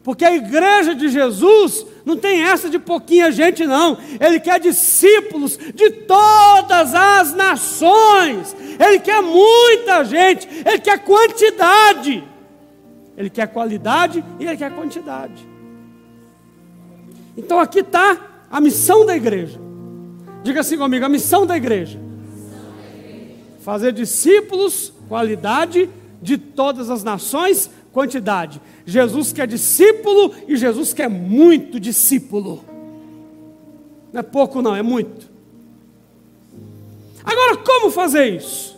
Porque 0.03 0.23
a 0.23 0.33
igreja 0.33 0.95
de 0.95 1.09
Jesus 1.09 1.85
não 2.05 2.17
tem 2.17 2.41
essa 2.41 2.69
de 2.69 2.79
pouquinha 2.79 3.31
gente, 3.31 3.65
não. 3.65 3.97
Ele 4.19 4.39
quer 4.39 4.59
discípulos 4.59 5.57
de 5.57 5.89
todas 5.91 6.95
as 6.95 7.33
nações. 7.33 8.55
Ele 8.79 8.99
quer 8.99 9.21
muita 9.21 10.03
gente. 10.05 10.47
Ele 10.65 10.79
quer 10.79 10.99
quantidade. 10.99 12.23
Ele 13.17 13.29
quer 13.29 13.47
qualidade 13.47 14.23
e 14.39 14.45
ele 14.45 14.55
quer 14.55 14.73
quantidade. 14.73 15.45
Então 17.35 17.59
aqui 17.59 17.79
está 17.79 18.17
a 18.49 18.61
missão 18.61 19.05
da 19.05 19.15
igreja. 19.15 19.59
Diga 20.43 20.61
assim 20.61 20.77
comigo: 20.77 21.05
a 21.05 21.09
missão 21.09 21.45
da 21.45 21.57
igreja. 21.57 21.99
Fazer 23.59 23.91
discípulos, 23.91 24.93
qualidade 25.07 25.89
de 26.21 26.37
todas 26.37 26.89
as 26.89 27.03
nações, 27.03 27.69
quantidade. 27.91 28.61
Jesus 28.85 29.31
quer 29.33 29.47
discípulo 29.47 30.33
e 30.47 30.55
Jesus 30.55 30.93
quer 30.93 31.09
muito 31.09 31.79
discípulo. 31.79 32.63
Não 34.11 34.19
é 34.19 34.23
pouco, 34.23 34.61
não, 34.61 34.75
é 34.75 34.81
muito. 34.81 35.29
Agora, 37.23 37.57
como 37.57 37.91
fazer 37.91 38.35
isso? 38.35 38.77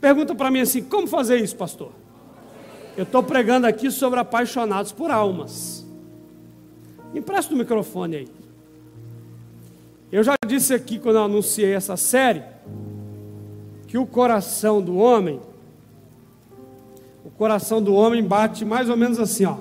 Pergunta 0.00 0.34
para 0.34 0.50
mim 0.50 0.60
assim: 0.60 0.82
como 0.82 1.06
fazer 1.06 1.38
isso, 1.38 1.56
pastor? 1.56 1.92
Eu 2.96 3.04
estou 3.04 3.22
pregando 3.22 3.66
aqui 3.66 3.90
sobre 3.90 4.20
apaixonados 4.20 4.92
por 4.92 5.10
almas. 5.10 5.86
Empresta 7.14 7.54
o 7.54 7.56
microfone 7.56 8.16
aí. 8.16 8.28
Eu 10.10 10.22
já 10.22 10.34
disse 10.46 10.74
aqui 10.74 10.98
quando 10.98 11.16
eu 11.16 11.24
anunciei 11.24 11.72
essa 11.72 11.96
série 11.96 12.42
que 13.86 13.96
o 13.96 14.06
coração 14.06 14.82
do 14.82 14.96
homem, 14.96 15.40
o 17.24 17.30
coração 17.30 17.82
do 17.82 17.94
homem 17.94 18.22
bate 18.22 18.64
mais 18.64 18.88
ou 18.88 18.96
menos 18.96 19.18
assim, 19.18 19.44
ó. 19.44 19.56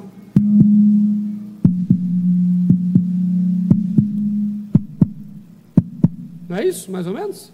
Não 6.49 6.57
é 6.57 6.65
isso, 6.65 6.91
mais 6.91 7.07
ou 7.07 7.13
menos? 7.13 7.51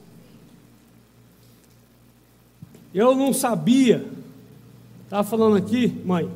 Eu 2.93 3.15
não 3.15 3.31
sabia, 3.31 4.07
estava 5.03 5.23
falando 5.23 5.55
aqui, 5.55 6.01
mãe, 6.03 6.27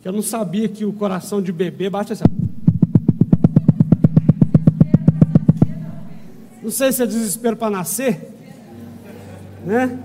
que 0.00 0.06
eu 0.06 0.12
não 0.12 0.22
sabia 0.22 0.68
que 0.68 0.84
o 0.84 0.92
coração 0.92 1.42
de 1.42 1.50
bebê 1.50 1.90
bate 1.90 2.12
assim. 2.12 2.24
Não 6.62 6.70
sei 6.70 6.92
se 6.92 7.02
é 7.02 7.06
desespero 7.06 7.56
para 7.56 7.70
nascer, 7.70 8.30
né? 9.64 9.98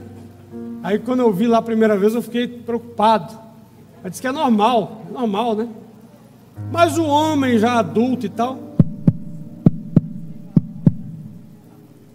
Aí 0.83 0.99
quando 0.99 1.21
eu 1.21 1.31
vi 1.31 1.47
lá 1.47 1.59
a 1.59 1.61
primeira 1.61 1.97
vez 1.97 2.13
eu 2.13 2.21
fiquei 2.21 2.45
preocupado. 2.45 3.33
Ela 4.01 4.09
disse 4.09 4.21
que 4.21 4.27
é 4.27 4.33
normal, 4.33 5.03
normal, 5.09 5.55
né? 5.55 5.69
Mas 6.73 6.97
o 6.97 7.05
homem 7.05 7.57
já 7.57 7.79
adulto 7.79 8.25
e 8.25 8.29
tal. 8.29 8.59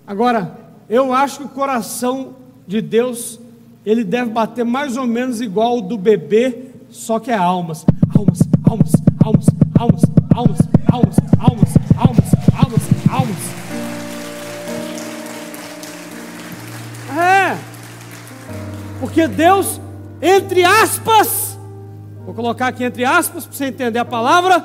Agora, 0.07 0.59
eu 0.89 1.15
acho 1.15 1.39
que 1.39 1.45
o 1.47 1.49
coração 1.49 2.35
de 2.67 2.83
Deus, 2.83 3.41
ele 3.87 4.05
deve 4.05 4.31
bater 4.31 4.67
mais 4.67 4.99
ou 4.99 5.07
menos 5.07 5.41
igual 5.41 5.79
o 5.79 5.83
do 5.83 5.97
bebê, 5.97 6.67
só 6.91 7.19
que 7.19 7.31
é 7.31 7.37
almas, 7.37 7.87
almas, 8.15 8.41
almas, 8.69 8.93
almas, 9.25 9.47
almas, 9.79 10.03
almas, 10.35 10.59
Porque 19.09 19.27
Deus, 19.27 19.81
entre 20.21 20.63
aspas, 20.65 21.59
vou 22.27 22.35
colocar 22.35 22.67
aqui 22.67 22.85
entre 22.85 23.07
aspas 23.07 23.47
para 23.47 23.57
você 23.57 23.65
entender 23.65 23.99
a 23.99 24.05
palavra, 24.05 24.63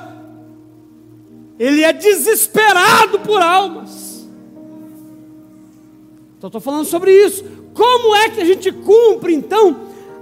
ele 1.58 1.82
é 1.82 1.94
desesperado 1.94 3.20
por 3.20 3.40
almas. 3.40 4.28
Então 6.36 6.48
estou 6.48 6.60
falando 6.60 6.84
sobre 6.84 7.10
isso. 7.10 7.42
Como 7.72 8.14
é 8.14 8.28
que 8.28 8.42
a 8.42 8.44
gente 8.44 8.70
cumpre 8.70 9.32
então 9.32 9.80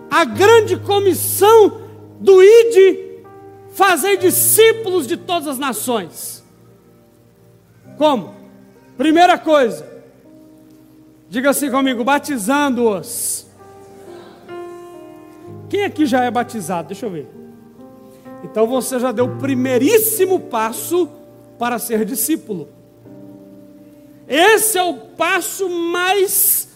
a 0.09 0.25
grande 0.25 0.76
comissão 0.76 1.81
do 2.21 2.41
ID 2.41 3.19
fazer 3.73 4.19
discípulos 4.19 5.09
de 5.09 5.17
todas 5.17 5.49
as 5.49 5.59
nações? 5.59 6.45
Como? 7.99 8.37
Primeira 8.97 9.37
coisa, 9.37 9.85
diga 11.29 11.50
assim 11.50 11.73
comigo: 11.73 12.05
batizando-os. 12.05 13.50
Quem 15.73 15.85
aqui 15.85 16.05
já 16.05 16.23
é 16.23 16.31
batizado? 16.31 16.88
Deixa 16.88 17.07
eu 17.07 17.11
ver. 17.11 17.26
Então 18.45 18.67
você 18.67 19.00
já 19.00 19.11
deu 19.11 19.25
o 19.25 19.38
primeiríssimo 19.38 20.38
passo 20.38 21.09
para 21.59 21.79
ser 21.79 22.05
discípulo. 22.05 22.69
Esse 24.29 24.76
é 24.76 24.83
o 24.83 24.93
passo 24.93 25.71
mais 25.71 26.69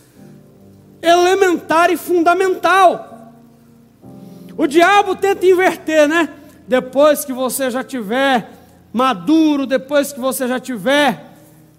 elementar 1.03 1.91
e 1.91 1.99
fundamental. 1.99 3.35
O 4.57 4.67
diabo 4.67 5.15
tenta 5.15 5.45
inverter, 5.45 6.09
né? 6.09 6.31
Depois 6.67 7.23
que 7.23 7.35
você 7.35 7.71
já 7.71 7.85
tiver 7.85 8.51
maduro, 8.95 9.67
depois 9.67 10.11
que 10.11 10.19
você 10.19 10.49
já 10.49 10.59
tiver 10.59 11.23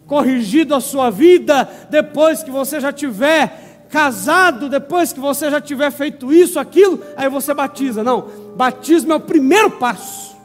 corrigido 0.06 0.76
a 0.76 0.80
sua 0.80 1.10
vida, 1.10 1.68
depois 1.90 2.44
que 2.44 2.52
você 2.52 2.80
já 2.80 2.94
tiver 2.94 3.67
casado, 3.90 4.70
depois 4.70 5.12
que 5.14 5.20
você 5.20 5.50
já 5.50 5.60
tiver 5.60 5.92
feito 5.92 6.32
isso, 6.32 6.60
aquilo, 6.60 7.02
aí 7.16 7.30
você 7.30 7.54
batiza. 7.54 8.04
Não, 8.04 8.28
batismo 8.56 9.14
é 9.14 9.16
o 9.16 9.20
primeiro 9.20 9.72
passo. 9.72 10.36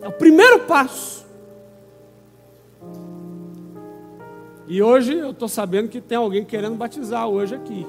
É 0.00 0.08
o 0.08 0.12
primeiro 0.12 0.60
passo. 0.60 1.26
E 4.66 4.82
hoje 4.82 5.14
eu 5.14 5.30
estou 5.30 5.48
sabendo 5.48 5.88
que 5.88 6.00
tem 6.00 6.18
alguém 6.18 6.44
querendo 6.44 6.76
batizar 6.76 7.26
hoje 7.26 7.54
aqui. 7.54 7.86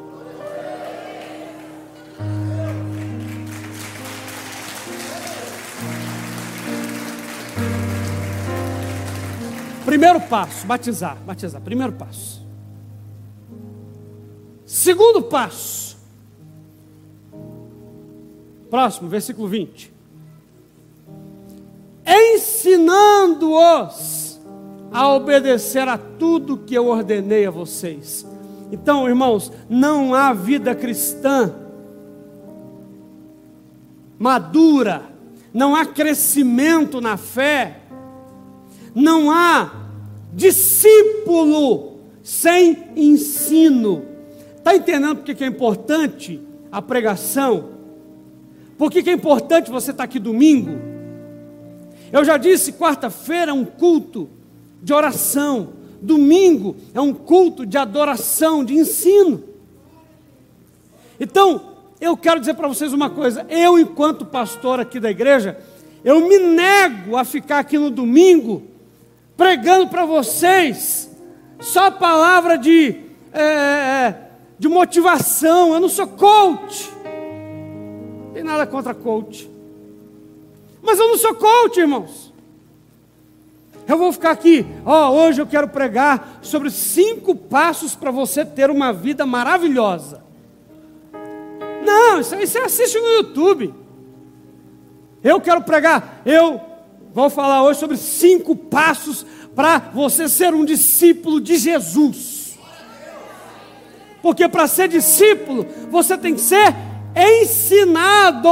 Primeiro 9.86 10.22
passo, 10.22 10.68
batizar, 10.68 11.18
batizar, 11.26 11.60
primeiro 11.62 11.92
passo. 11.94 12.49
Segundo 14.70 15.24
passo. 15.24 15.98
Próximo, 18.70 19.10
versículo 19.10 19.48
20. 19.48 19.92
Ensinando-os 22.06 22.80
a 24.92 25.12
obedecer 25.16 25.88
a 25.88 25.98
tudo 25.98 26.60
que 26.60 26.76
eu 26.76 26.86
ordenei 26.86 27.48
a 27.48 27.52
vocês. 27.52 28.24
Então, 28.72 29.10
irmãos, 29.10 29.52
não 29.68 30.14
há 30.14 30.34
vida 30.34 30.76
cristã 30.76 31.52
madura, 34.20 35.02
não 35.52 35.76
há 35.76 35.84
crescimento 35.84 37.02
na 37.02 37.18
fé, 37.18 37.80
não 38.94 39.32
há 39.32 39.72
discípulo 40.32 42.02
sem 42.22 42.90
ensino. 42.96 44.09
Está 44.70 44.78
entendendo 44.78 45.16
porque 45.16 45.34
que 45.34 45.44
é 45.44 45.48
importante 45.48 46.40
a 46.72 46.80
pregação? 46.80 47.72
Por 48.78 48.92
que, 48.92 49.02
que 49.02 49.10
é 49.10 49.14
importante 49.14 49.72
você 49.72 49.90
estar 49.90 50.04
aqui 50.04 50.20
domingo? 50.20 50.80
Eu 52.12 52.24
já 52.24 52.38
disse, 52.38 52.74
quarta-feira 52.74 53.50
é 53.50 53.54
um 53.54 53.66
culto 53.66 54.30
de 54.80 54.94
oração. 54.94 55.74
Domingo 56.00 56.76
é 56.94 57.02
um 57.02 57.16
culto 57.16 57.66
de 57.66 57.80
adoração, 57.80 58.64
de 58.64 58.76
ensino. 58.76 59.44
Então, 61.20 61.74
eu 62.00 62.16
quero 62.16 62.40
dizer 62.40 62.54
para 62.54 62.68
vocês 62.68 62.94
uma 62.94 63.10
coisa: 63.10 63.48
eu, 63.50 63.80
enquanto 63.80 64.24
pastor 64.24 64.80
aqui 64.80 65.00
da 65.00 65.10
igreja, 65.10 65.58
eu 66.04 66.28
me 66.28 66.38
nego 66.38 67.18
a 67.18 67.26
ficar 67.26 67.58
aqui 67.58 67.80
no 67.80 67.90
domingo 67.90 68.62
pregando 69.36 69.88
para 69.88 70.06
vocês 70.06 71.10
só 71.60 71.90
palavra 71.90 72.56
de, 72.56 72.98
é, 73.34 74.29
de 74.60 74.68
motivação. 74.68 75.74
Eu 75.74 75.80
não 75.80 75.90
sou 75.90 76.06
coach, 76.06 76.92
não 78.26 78.34
tem 78.34 78.44
nada 78.44 78.68
contra 78.68 78.94
coach, 78.94 79.50
mas 80.82 81.00
eu 81.00 81.08
não 81.08 81.18
sou 81.18 81.34
coach, 81.34 81.80
irmãos. 81.80 82.30
Eu 83.88 83.98
vou 83.98 84.12
ficar 84.12 84.32
aqui, 84.32 84.68
ó, 84.86 85.10
oh, 85.10 85.14
hoje 85.24 85.42
eu 85.42 85.48
quero 85.48 85.68
pregar 85.68 86.38
sobre 86.44 86.70
cinco 86.70 87.34
passos 87.34 87.96
para 87.96 88.12
você 88.12 88.46
ter 88.46 88.70
uma 88.70 88.94
vida 88.94 89.26
maravilhosa. 89.26 90.24
Não, 91.84 92.20
isso 92.20 92.36
aí 92.36 92.46
você 92.46 92.60
assiste 92.60 93.00
no 93.00 93.08
YouTube. 93.14 93.74
Eu 95.24 95.42
quero 95.42 95.64
pregar, 95.64 96.22
eu 96.24 96.62
vou 97.12 97.32
falar 97.32 97.64
hoje 97.64 97.80
sobre 97.80 97.98
cinco 97.98 98.56
passos 98.56 99.26
para 99.56 99.80
você 99.80 100.30
ser 100.30 100.54
um 100.54 100.64
discípulo 100.64 101.42
de 101.42 101.58
Jesus. 101.58 102.39
Porque 104.22 104.48
para 104.48 104.68
ser 104.68 104.88
discípulo, 104.88 105.66
você 105.90 106.18
tem 106.18 106.36
que 106.36 106.42
ser 106.42 106.76
ensinado. 107.16 108.50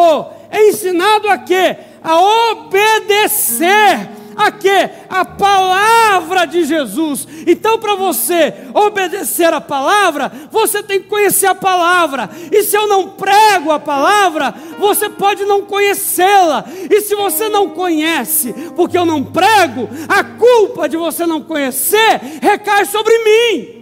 Ensinado 0.51 1.29
a 1.29 1.37
quê? 1.37 1.77
A 2.03 2.19
obedecer 2.51 4.17
a 4.37 4.51
quê? 4.51 4.89
A 5.09 5.25
palavra 5.25 6.45
de 6.45 6.63
Jesus. 6.63 7.27
Então, 7.47 7.79
para 7.79 7.95
você 7.95 8.53
obedecer 8.73 9.51
a 9.51 9.59
palavra, 9.59 10.31
você 10.51 10.83
tem 10.83 11.01
que 11.01 11.07
conhecer 11.07 11.47
a 11.47 11.55
palavra. 11.55 12.29
E 12.51 12.61
se 12.61 12.77
eu 12.77 12.87
não 12.87 13.09
prego 13.09 13.71
a 13.71 13.79
palavra, 13.79 14.53
você 14.77 15.09
pode 15.09 15.43
não 15.43 15.63
conhecê-la. 15.63 16.65
E 16.89 17.01
se 17.01 17.15
você 17.15 17.49
não 17.49 17.69
conhece, 17.69 18.53
porque 18.75 18.97
eu 18.97 19.05
não 19.05 19.23
prego, 19.23 19.89
a 20.07 20.23
culpa 20.23 20.87
de 20.87 20.95
você 20.95 21.25
não 21.25 21.41
conhecer 21.41 22.21
recai 22.39 22.85
sobre 22.85 23.17
mim. 23.19 23.76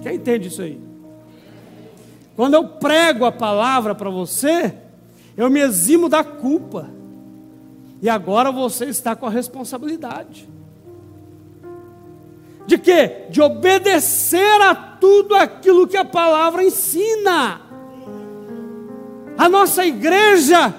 Quem 0.00 0.16
entende 0.16 0.48
isso 0.48 0.62
aí? 0.62 0.80
Quando 2.36 2.54
eu 2.54 2.66
prego 2.66 3.24
a 3.24 3.32
palavra 3.32 3.94
para 3.94 4.08
você, 4.08 4.74
eu 5.36 5.50
me 5.50 5.60
eximo 5.60 6.08
da 6.08 6.24
culpa. 6.24 6.88
E 8.02 8.08
agora 8.08 8.50
você 8.50 8.86
está 8.86 9.14
com 9.14 9.26
a 9.26 9.30
responsabilidade. 9.30 10.48
De 12.66 12.78
quê? 12.78 13.26
De 13.30 13.42
obedecer 13.42 14.62
a 14.62 14.74
tudo 14.74 15.34
aquilo 15.34 15.86
que 15.86 15.96
a 15.96 16.04
palavra 16.04 16.64
ensina. 16.64 17.60
A 19.36 19.48
nossa 19.48 19.84
igreja 19.84 20.74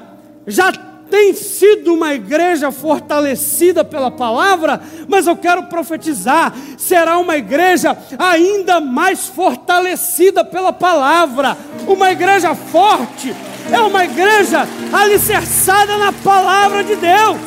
já 0.47 0.71
tem 1.11 1.33
sido 1.33 1.93
uma 1.93 2.13
igreja 2.13 2.71
fortalecida 2.71 3.83
pela 3.83 4.09
palavra, 4.09 4.81
mas 5.09 5.27
eu 5.27 5.35
quero 5.35 5.63
profetizar: 5.63 6.55
será 6.77 7.17
uma 7.17 7.35
igreja 7.35 7.95
ainda 8.17 8.79
mais 8.79 9.27
fortalecida 9.27 10.43
pela 10.45 10.71
palavra, 10.71 11.57
uma 11.85 12.11
igreja 12.11 12.55
forte, 12.55 13.35
é 13.69 13.79
uma 13.81 14.05
igreja 14.05 14.65
alicerçada 14.93 15.97
na 15.97 16.13
palavra 16.13 16.81
de 16.81 16.95
Deus. 16.95 17.37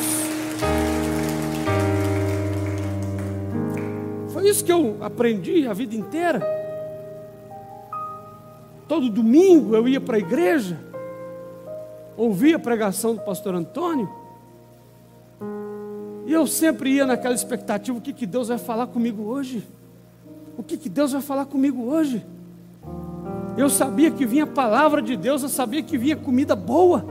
Foi 4.30 4.46
isso 4.46 4.62
que 4.62 4.72
eu 4.72 4.98
aprendi 5.00 5.66
a 5.66 5.72
vida 5.72 5.96
inteira. 5.96 6.42
Todo 8.86 9.08
domingo 9.08 9.74
eu 9.74 9.88
ia 9.88 10.00
para 10.02 10.16
a 10.16 10.20
igreja 10.20 10.78
ouvia 12.16 12.56
a 12.56 12.58
pregação 12.58 13.14
do 13.14 13.20
pastor 13.20 13.54
Antônio, 13.54 14.08
e 16.26 16.32
eu 16.32 16.46
sempre 16.46 16.90
ia 16.90 17.06
naquela 17.06 17.34
expectativa: 17.34 17.96
o 17.96 18.00
que, 18.00 18.12
que 18.12 18.26
Deus 18.26 18.48
vai 18.48 18.58
falar 18.58 18.86
comigo 18.86 19.24
hoje? 19.24 19.62
O 20.56 20.62
que, 20.62 20.76
que 20.76 20.88
Deus 20.88 21.12
vai 21.12 21.20
falar 21.20 21.46
comigo 21.46 21.84
hoje? 21.84 22.24
Eu 23.56 23.68
sabia 23.68 24.10
que 24.10 24.26
vinha 24.26 24.44
a 24.44 24.48
palavra 24.48 25.02
de 25.02 25.16
Deus, 25.16 25.42
eu 25.42 25.48
sabia 25.48 25.82
que 25.82 25.98
vinha 25.98 26.16
comida 26.16 26.56
boa. 26.56 27.04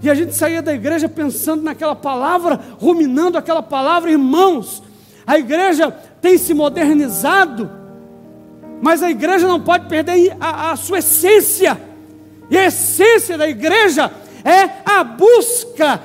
E 0.00 0.08
a 0.08 0.14
gente 0.14 0.34
saía 0.34 0.62
da 0.62 0.72
igreja 0.72 1.08
pensando 1.08 1.62
naquela 1.62 1.96
palavra, 1.96 2.60
ruminando 2.78 3.36
aquela 3.36 3.62
palavra, 3.62 4.10
irmãos. 4.10 4.82
A 5.26 5.38
igreja 5.38 5.90
tem 6.20 6.38
se 6.38 6.54
modernizado, 6.54 7.68
mas 8.80 9.02
a 9.02 9.10
igreja 9.10 9.46
não 9.46 9.60
pode 9.60 9.86
perder 9.86 10.36
a, 10.40 10.70
a 10.70 10.76
sua 10.76 10.98
essência. 10.98 11.87
E 12.50 12.56
a 12.56 12.66
essência 12.66 13.36
da 13.36 13.48
igreja 13.48 14.10
é 14.44 14.82
a 14.84 15.04
busca 15.04 16.00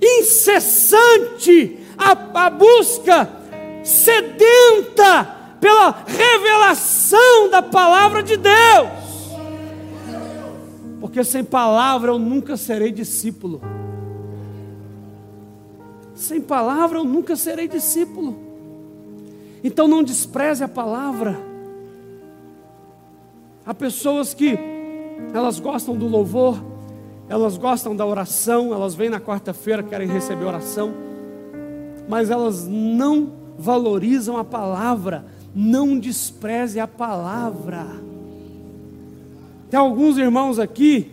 incessante, 0.00 1.78
a, 1.96 2.46
a 2.46 2.50
busca 2.50 3.28
sedenta 3.82 5.24
pela 5.60 6.04
revelação 6.06 7.50
da 7.50 7.62
palavra 7.62 8.22
de 8.22 8.36
Deus. 8.36 9.04
Porque 11.00 11.24
sem 11.24 11.44
palavra 11.44 12.10
eu 12.10 12.18
nunca 12.18 12.56
serei 12.56 12.92
discípulo. 12.92 13.60
Sem 16.14 16.40
palavra 16.40 16.98
eu 16.98 17.04
nunca 17.04 17.36
serei 17.36 17.66
discípulo. 17.66 18.38
Então 19.62 19.88
não 19.88 20.02
despreze 20.02 20.62
a 20.62 20.68
palavra. 20.68 21.38
Há 23.66 23.72
pessoas 23.74 24.34
que 24.34 24.58
elas 25.32 25.58
gostam 25.58 25.96
do 25.96 26.06
louvor, 26.06 26.62
elas 27.28 27.56
gostam 27.56 27.94
da 27.96 28.04
oração, 28.04 28.72
elas 28.72 28.94
vêm 28.94 29.08
na 29.08 29.20
quarta-feira, 29.20 29.82
querem 29.82 30.08
receber 30.08 30.44
oração, 30.44 30.92
mas 32.08 32.30
elas 32.30 32.68
não 32.68 33.32
valorizam 33.58 34.36
a 34.36 34.44
palavra, 34.44 35.24
não 35.54 35.98
despreze 35.98 36.78
a 36.78 36.86
palavra. 36.86 37.86
Tem 39.70 39.78
alguns 39.78 40.18
irmãos 40.18 40.58
aqui, 40.58 41.10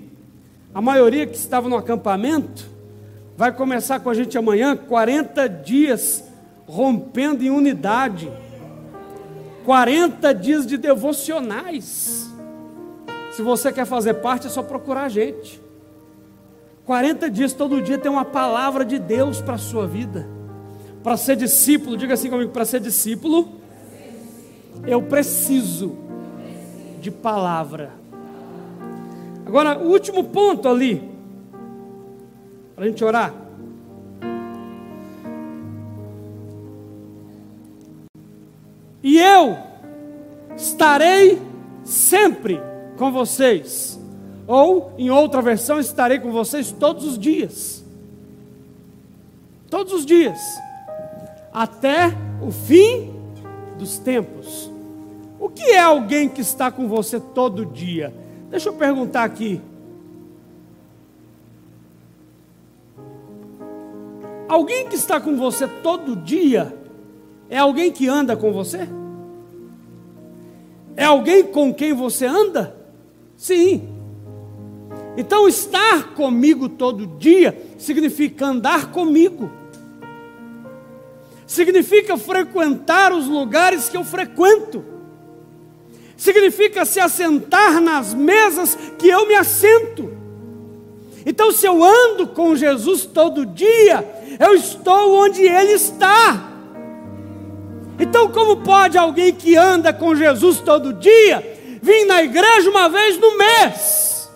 a 0.74 0.82
maioria 0.82 1.26
que 1.26 1.36
estava 1.36 1.68
no 1.68 1.76
acampamento, 1.76 2.70
vai 3.38 3.52
começar 3.52 4.00
com 4.00 4.10
a 4.10 4.14
gente 4.14 4.38
amanhã 4.38 4.76
40 4.76 5.48
dias 5.50 6.24
rompendo 6.68 7.44
em 7.44 7.50
unidade. 7.50 8.32
40 9.66 10.34
dias 10.34 10.66
de 10.66 10.78
devocionais. 10.78 12.31
Se 13.32 13.42
você 13.42 13.72
quer 13.72 13.86
fazer 13.86 14.16
parte, 14.16 14.48
é 14.48 14.50
só 14.50 14.62
procurar 14.62 15.04
a 15.04 15.10
gente. 15.10 15.62
40 16.86 17.30
dias, 17.30 17.54
todo 17.54 17.82
dia 17.82 17.98
tem 17.98 18.12
uma 18.12 18.26
palavra 18.26 18.84
de 18.84 19.00
Deus 19.00 19.42
para 19.42 19.56
a 19.56 19.58
sua 19.58 19.88
vida. 19.88 20.28
Para 21.02 21.16
ser 21.16 21.38
discípulo, 21.38 21.96
diga 21.96 22.14
assim 22.14 22.30
comigo: 22.30 22.52
para 22.52 22.66
ser 22.66 22.82
discípulo, 22.82 23.50
eu 24.86 25.02
preciso 25.02 25.98
de 27.00 27.10
palavra. 27.10 27.94
Agora, 29.46 29.80
o 29.80 29.90
último 29.90 30.26
ponto 30.26 30.68
ali, 30.68 31.10
para 32.76 32.86
a 32.86 32.88
gente 32.88 33.04
orar. 33.04 33.34
E 39.04 39.18
eu 39.18 39.58
estarei 40.56 41.42
sempre 41.84 42.71
com 43.02 43.12
vocês. 43.12 44.00
Ou, 44.46 44.94
em 44.96 45.10
outra 45.10 45.42
versão, 45.42 45.80
estarei 45.80 46.20
com 46.20 46.32
vocês 46.32 46.72
todos 46.72 47.04
os 47.04 47.18
dias. 47.18 47.84
Todos 49.72 49.92
os 49.92 50.06
dias. 50.06 50.40
Até 51.52 52.16
o 52.40 52.52
fim 52.52 53.12
dos 53.80 53.98
tempos. 53.98 54.70
O 55.40 55.50
que 55.50 55.64
é 55.64 55.80
alguém 55.80 56.30
que 56.30 56.42
está 56.42 56.70
com 56.70 56.88
você 56.88 57.20
todo 57.20 57.66
dia? 57.66 58.14
Deixa 58.52 58.70
eu 58.70 58.74
perguntar 58.74 59.24
aqui. 59.24 59.60
Alguém 64.48 64.88
que 64.88 64.96
está 64.96 65.20
com 65.20 65.36
você 65.38 65.68
todo 65.68 66.16
dia 66.16 66.78
é 67.50 67.58
alguém 67.58 67.92
que 67.92 68.08
anda 68.08 68.38
com 68.38 68.54
você? 68.54 68.88
É 70.96 71.06
alguém 71.06 71.44
com 71.44 71.74
quem 71.74 71.94
você 71.94 72.28
anda? 72.28 72.81
Sim. 73.42 73.90
Então, 75.18 75.48
estar 75.48 76.14
comigo 76.14 76.70
todo 76.70 77.08
dia 77.18 77.60
significa 77.76 78.46
andar 78.46 78.92
comigo, 78.92 79.50
significa 81.48 82.20
frequentar 82.20 83.12
os 83.12 83.26
lugares 83.26 83.90
que 83.90 83.98
eu 83.98 84.04
frequento, 84.04 84.86
significa 86.16 86.86
se 86.86 87.00
assentar 87.00 87.82
nas 87.82 88.14
mesas 88.14 88.78
que 89.00 89.08
eu 89.08 89.28
me 89.28 89.34
assento. 89.34 90.16
Então, 91.26 91.52
se 91.52 91.66
eu 91.66 91.84
ando 91.84 92.28
com 92.28 92.56
Jesus 92.56 93.08
todo 93.08 93.44
dia, 93.44 94.08
eu 94.40 94.54
estou 94.54 95.16
onde 95.16 95.42
Ele 95.42 95.72
está. 95.72 96.48
Então, 98.00 98.30
como 98.30 98.58
pode 98.58 99.00
alguém 99.00 99.34
que 99.34 99.56
anda 99.56 99.92
com 99.92 100.16
Jesus 100.16 100.60
todo 100.60 100.94
dia 100.94 101.60
vim 101.82 102.06
na 102.06 102.24
igreja 102.24 102.70
uma 102.70 102.88
vez 102.88 103.18
no 103.18 103.38
mês. 103.38 104.32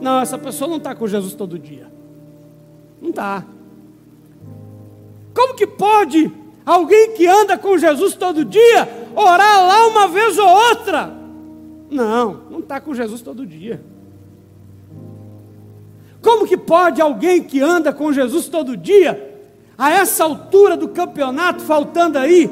Não, 0.00 0.20
essa 0.20 0.38
pessoa 0.38 0.68
não 0.68 0.78
está 0.78 0.94
com 0.94 1.06
Jesus 1.06 1.34
todo 1.34 1.58
dia. 1.58 1.90
Não 3.00 3.10
está. 3.10 3.44
Como 5.34 5.54
que 5.54 5.66
pode 5.66 6.30
alguém 6.64 7.12
que 7.12 7.26
anda 7.26 7.56
com 7.58 7.76
Jesus 7.76 8.14
todo 8.14 8.44
dia 8.44 8.88
orar 9.14 9.66
lá 9.66 9.86
uma 9.86 10.08
vez 10.08 10.38
ou 10.38 10.48
outra? 10.48 11.12
Não, 11.90 12.42
não 12.50 12.58
está 12.60 12.80
com 12.80 12.94
Jesus 12.94 13.22
todo 13.22 13.46
dia. 13.46 13.82
Como 16.22 16.46
que 16.46 16.56
pode 16.56 17.02
alguém 17.02 17.42
que 17.42 17.60
anda 17.60 17.92
com 17.92 18.12
Jesus 18.12 18.48
todo 18.48 18.76
dia, 18.76 19.40
a 19.76 19.90
essa 19.90 20.22
altura 20.22 20.76
do 20.76 20.88
campeonato, 20.88 21.62
faltando 21.62 22.16
aí 22.16 22.48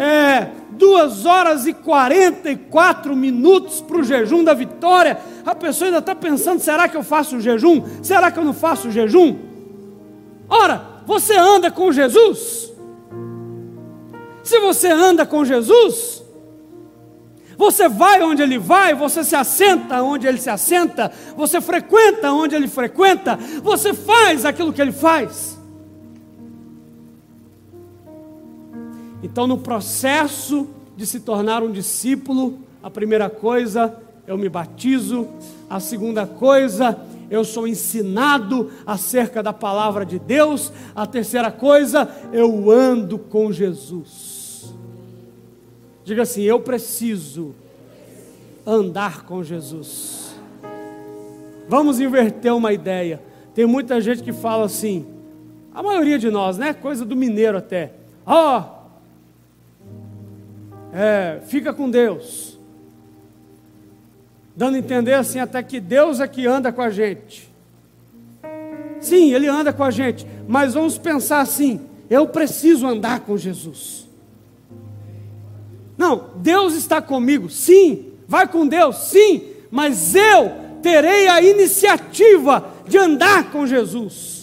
é, 0.00 0.48
duas 0.70 1.26
horas 1.26 1.66
e 1.66 1.74
44 1.74 3.14
minutos 3.14 3.82
para 3.82 3.98
o 3.98 4.02
jejum 4.02 4.42
da 4.42 4.54
vitória, 4.54 5.18
a 5.44 5.54
pessoa 5.54 5.88
ainda 5.88 5.98
está 5.98 6.14
pensando: 6.14 6.58
será 6.58 6.88
que 6.88 6.96
eu 6.96 7.02
faço 7.02 7.36
o 7.36 7.40
jejum? 7.40 7.84
Será 8.02 8.30
que 8.30 8.38
eu 8.38 8.44
não 8.44 8.54
faço 8.54 8.88
o 8.88 8.90
jejum? 8.90 9.36
Ora, 10.48 11.02
você 11.06 11.36
anda 11.36 11.70
com 11.70 11.92
Jesus? 11.92 12.72
Se 14.42 14.58
você 14.58 14.88
anda 14.88 15.26
com 15.26 15.44
Jesus, 15.44 16.24
você 17.58 17.86
vai 17.86 18.22
onde 18.22 18.40
ele 18.40 18.58
vai, 18.58 18.94
você 18.94 19.22
se 19.22 19.36
assenta 19.36 20.02
onde 20.02 20.26
ele 20.26 20.38
se 20.38 20.48
assenta, 20.48 21.12
você 21.36 21.60
frequenta 21.60 22.32
onde 22.32 22.54
ele 22.54 22.68
frequenta, 22.68 23.38
você 23.62 23.92
faz 23.92 24.46
aquilo 24.46 24.72
que 24.72 24.80
ele 24.80 24.92
faz. 24.92 25.59
Então, 29.30 29.46
no 29.46 29.58
processo 29.58 30.68
de 30.96 31.06
se 31.06 31.20
tornar 31.20 31.62
um 31.62 31.70
discípulo, 31.70 32.58
a 32.82 32.90
primeira 32.90 33.30
coisa, 33.30 33.96
eu 34.26 34.36
me 34.36 34.48
batizo, 34.48 35.28
a 35.68 35.78
segunda 35.78 36.26
coisa, 36.26 36.98
eu 37.30 37.44
sou 37.44 37.68
ensinado 37.68 38.72
acerca 38.84 39.40
da 39.40 39.52
palavra 39.52 40.04
de 40.04 40.18
Deus, 40.18 40.72
a 40.96 41.06
terceira 41.06 41.50
coisa, 41.52 42.08
eu 42.32 42.70
ando 42.70 43.18
com 43.18 43.52
Jesus. 43.52 44.74
Diga 46.04 46.22
assim: 46.22 46.42
eu 46.42 46.58
preciso 46.58 47.54
andar 48.66 49.22
com 49.24 49.44
Jesus. 49.44 50.34
Vamos 51.68 52.00
inverter 52.00 52.52
uma 52.52 52.72
ideia. 52.72 53.22
Tem 53.54 53.64
muita 53.64 54.00
gente 54.00 54.24
que 54.24 54.32
fala 54.32 54.64
assim, 54.64 55.06
a 55.72 55.84
maioria 55.84 56.18
de 56.18 56.30
nós, 56.30 56.58
né? 56.58 56.74
Coisa 56.74 57.04
do 57.04 57.14
mineiro 57.14 57.56
até. 57.56 57.92
Ó, 58.26 58.58
oh, 58.58 58.79
é, 60.92 61.40
fica 61.46 61.72
com 61.72 61.90
Deus. 61.90 62.58
Dando 64.56 64.76
a 64.76 64.78
entender 64.78 65.14
assim, 65.14 65.38
até 65.38 65.62
que 65.62 65.80
Deus 65.80 66.20
é 66.20 66.28
que 66.28 66.46
anda 66.46 66.72
com 66.72 66.82
a 66.82 66.90
gente. 66.90 67.50
Sim, 69.00 69.32
Ele 69.32 69.48
anda 69.48 69.72
com 69.72 69.82
a 69.82 69.90
gente, 69.90 70.26
mas 70.46 70.74
vamos 70.74 70.98
pensar 70.98 71.40
assim: 71.40 71.80
eu 72.08 72.26
preciso 72.26 72.86
andar 72.86 73.20
com 73.20 73.36
Jesus. 73.38 74.08
Não, 75.96 76.30
Deus 76.36 76.74
está 76.74 77.00
comigo, 77.02 77.50
sim, 77.50 78.12
vai 78.26 78.48
com 78.48 78.66
Deus, 78.66 78.96
sim, 79.10 79.50
mas 79.70 80.14
eu 80.14 80.50
terei 80.82 81.28
a 81.28 81.42
iniciativa 81.42 82.72
de 82.88 82.96
andar 82.96 83.50
com 83.50 83.66
Jesus. 83.66 84.39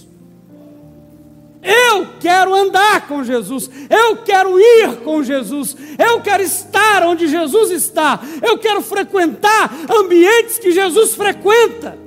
Eu 1.62 2.08
quero 2.20 2.54
andar 2.54 3.08
com 3.08 3.24
Jesus, 3.24 3.70
eu 3.89 4.17
quero 4.17 4.60
ir 4.60 4.98
com 5.04 5.24
Jesus, 5.24 5.76
eu 5.98 6.22
quero 6.22 6.43
estar 6.43 7.04
onde 7.04 7.28
Jesus 7.28 7.72
está, 7.72 8.20
eu 8.41 8.58
quero 8.58 8.82
frequentar 8.82 9.72
ambientes 10.00 10.60
que 10.60 10.72
Jesus 10.72 11.15
frequenta, 11.15 11.98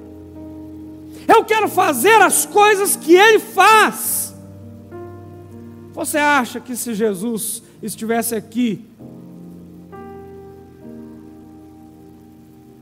eu 1.26 1.44
quero 1.44 1.68
fazer 1.68 2.22
as 2.22 2.46
coisas 2.46 2.94
que 2.96 3.14
Ele 3.14 3.38
faz. 3.38 4.34
Você 5.92 6.18
acha 6.18 6.60
que 6.60 6.76
se 6.76 6.94
Jesus 6.94 7.62
estivesse 7.82 8.34
aqui, 8.34 8.84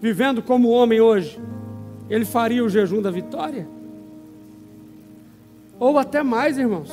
vivendo 0.01 0.43
como 0.43 0.69
homem 0.69 1.01
hoje, 1.01 1.41
ele 2.09 2.25
faria 2.25 2.65
o 2.65 2.69
jejum 2.69 3.03
da 3.03 3.11
vitória? 3.11 3.78
Ou 5.79 5.99
até 5.99 6.23
mais, 6.23 6.59
irmãos. 6.59 6.91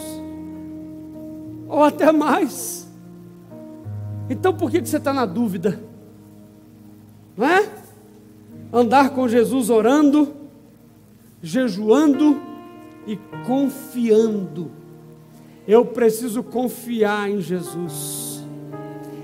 Ou 1.67 1.83
até 1.83 2.11
mais. 2.11 2.87
Então 4.29 4.53
por 4.53 4.69
que, 4.71 4.81
que 4.81 4.89
você 4.89 4.97
está 4.97 5.13
na 5.13 5.25
dúvida? 5.25 5.79
Não 7.37 7.45
é? 7.47 7.69
Andar 8.71 9.11
com 9.11 9.27
Jesus 9.27 9.69
orando, 9.69 10.33
jejuando 11.41 12.39
e 13.05 13.17
confiando. 13.45 14.71
Eu 15.67 15.85
preciso 15.85 16.43
confiar 16.43 17.29
em 17.29 17.41
Jesus. 17.41 18.43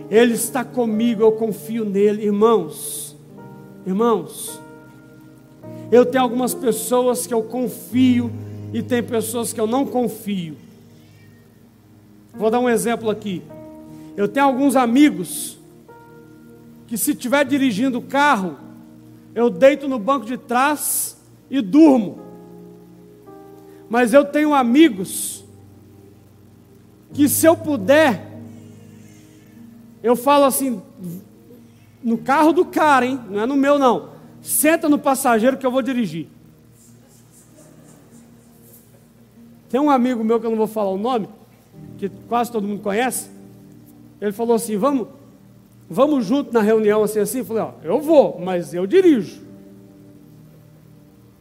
Ele 0.09 0.33
está 0.33 0.63
comigo, 0.63 1.21
eu 1.21 1.31
confio 1.31 1.85
nele, 1.85 2.25
irmãos. 2.25 3.15
Irmãos, 3.85 4.59
eu 5.91 6.05
tenho 6.05 6.23
algumas 6.23 6.53
pessoas 6.53 7.25
que 7.25 7.33
eu 7.33 7.43
confio 7.43 8.31
e 8.73 8.81
tem 8.81 9.03
pessoas 9.03 9.51
que 9.51 9.59
eu 9.59 9.67
não 9.67 9.85
confio. 9.85 10.55
Vou 12.33 12.49
dar 12.49 12.59
um 12.59 12.69
exemplo 12.69 13.09
aqui. 13.09 13.41
Eu 14.15 14.27
tenho 14.27 14.45
alguns 14.45 14.75
amigos 14.75 15.57
que 16.87 16.97
se 16.97 17.11
estiver 17.11 17.45
dirigindo 17.45 17.99
o 17.99 18.01
carro, 18.01 18.57
eu 19.33 19.49
deito 19.49 19.87
no 19.87 19.97
banco 19.97 20.25
de 20.25 20.37
trás 20.37 21.17
e 21.49 21.61
durmo. 21.61 22.19
Mas 23.89 24.13
eu 24.13 24.23
tenho 24.23 24.53
amigos 24.53 25.43
que 27.13 27.27
se 27.27 27.45
eu 27.45 27.57
puder, 27.57 28.29
eu 30.01 30.15
falo 30.15 30.45
assim, 30.45 30.81
no 32.03 32.17
carro 32.17 32.53
do 32.53 32.65
cara, 32.65 33.05
hein? 33.05 33.19
Não 33.29 33.41
é 33.41 33.45
no 33.45 33.55
meu 33.55 33.77
não. 33.77 34.11
Senta 34.41 34.89
no 34.89 34.97
passageiro 34.97 35.57
que 35.57 35.65
eu 35.65 35.71
vou 35.71 35.81
dirigir. 35.81 36.27
Tem 39.71 39.79
um 39.79 39.89
amigo 39.89 40.21
meu 40.21 40.37
que 40.37 40.45
eu 40.45 40.49
não 40.49 40.57
vou 40.57 40.67
falar 40.67 40.91
o 40.91 40.97
nome, 40.97 41.29
que 41.97 42.09
quase 42.27 42.51
todo 42.51 42.67
mundo 42.67 42.81
conhece. 42.81 43.29
Ele 44.19 44.33
falou 44.33 44.55
assim: 44.55 44.75
"Vamos, 44.75 45.07
vamos 45.89 46.25
junto 46.25 46.53
na 46.53 46.61
reunião 46.61 47.03
assim 47.03 47.19
assim". 47.19 47.39
Eu 47.39 47.45
falei: 47.45 47.63
"Ó, 47.63 47.71
eu 47.81 48.01
vou, 48.01 48.37
mas 48.43 48.73
eu 48.73 48.85
dirijo". 48.85 49.41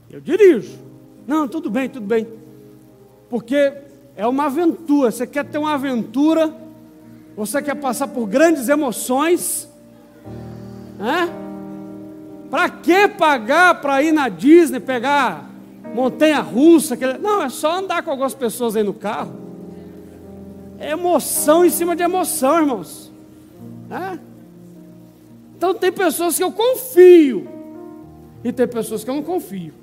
Eu 0.08 0.20
dirijo. 0.20 0.78
Não, 1.26 1.48
tudo 1.48 1.68
bem, 1.68 1.88
tudo 1.88 2.06
bem. 2.06 2.26
Porque 3.28 3.72
é 4.16 4.26
uma 4.26 4.46
aventura. 4.46 5.10
Você 5.10 5.26
quer 5.26 5.44
ter 5.44 5.58
uma 5.58 5.74
aventura, 5.74 6.54
você 7.36 7.60
quer 7.60 7.74
passar 7.76 8.08
por 8.08 8.26
grandes 8.26 8.68
emoções, 8.68 9.68
né? 10.98 11.28
Para 12.48 12.68
que 12.68 13.08
pagar 13.08 13.80
para 13.80 14.02
ir 14.02 14.12
na 14.12 14.28
Disney, 14.28 14.80
pegar 14.80 15.49
montanha 15.94 16.40
russa? 16.40 16.94
Aquele... 16.94 17.18
Não, 17.18 17.42
é 17.42 17.48
só 17.48 17.78
andar 17.78 18.02
com 18.02 18.10
algumas 18.10 18.34
pessoas 18.34 18.76
aí 18.76 18.82
no 18.82 18.94
carro. 18.94 19.34
É 20.78 20.90
emoção 20.92 21.64
em 21.64 21.70
cima 21.70 21.94
de 21.94 22.02
emoção, 22.02 22.58
irmãos. 22.60 23.10
Então 25.56 25.74
tem 25.74 25.92
pessoas 25.92 26.36
que 26.36 26.42
eu 26.42 26.52
confio 26.52 27.46
e 28.42 28.52
tem 28.52 28.66
pessoas 28.66 29.04
que 29.04 29.10
eu 29.10 29.14
não 29.14 29.22
confio. 29.22 29.74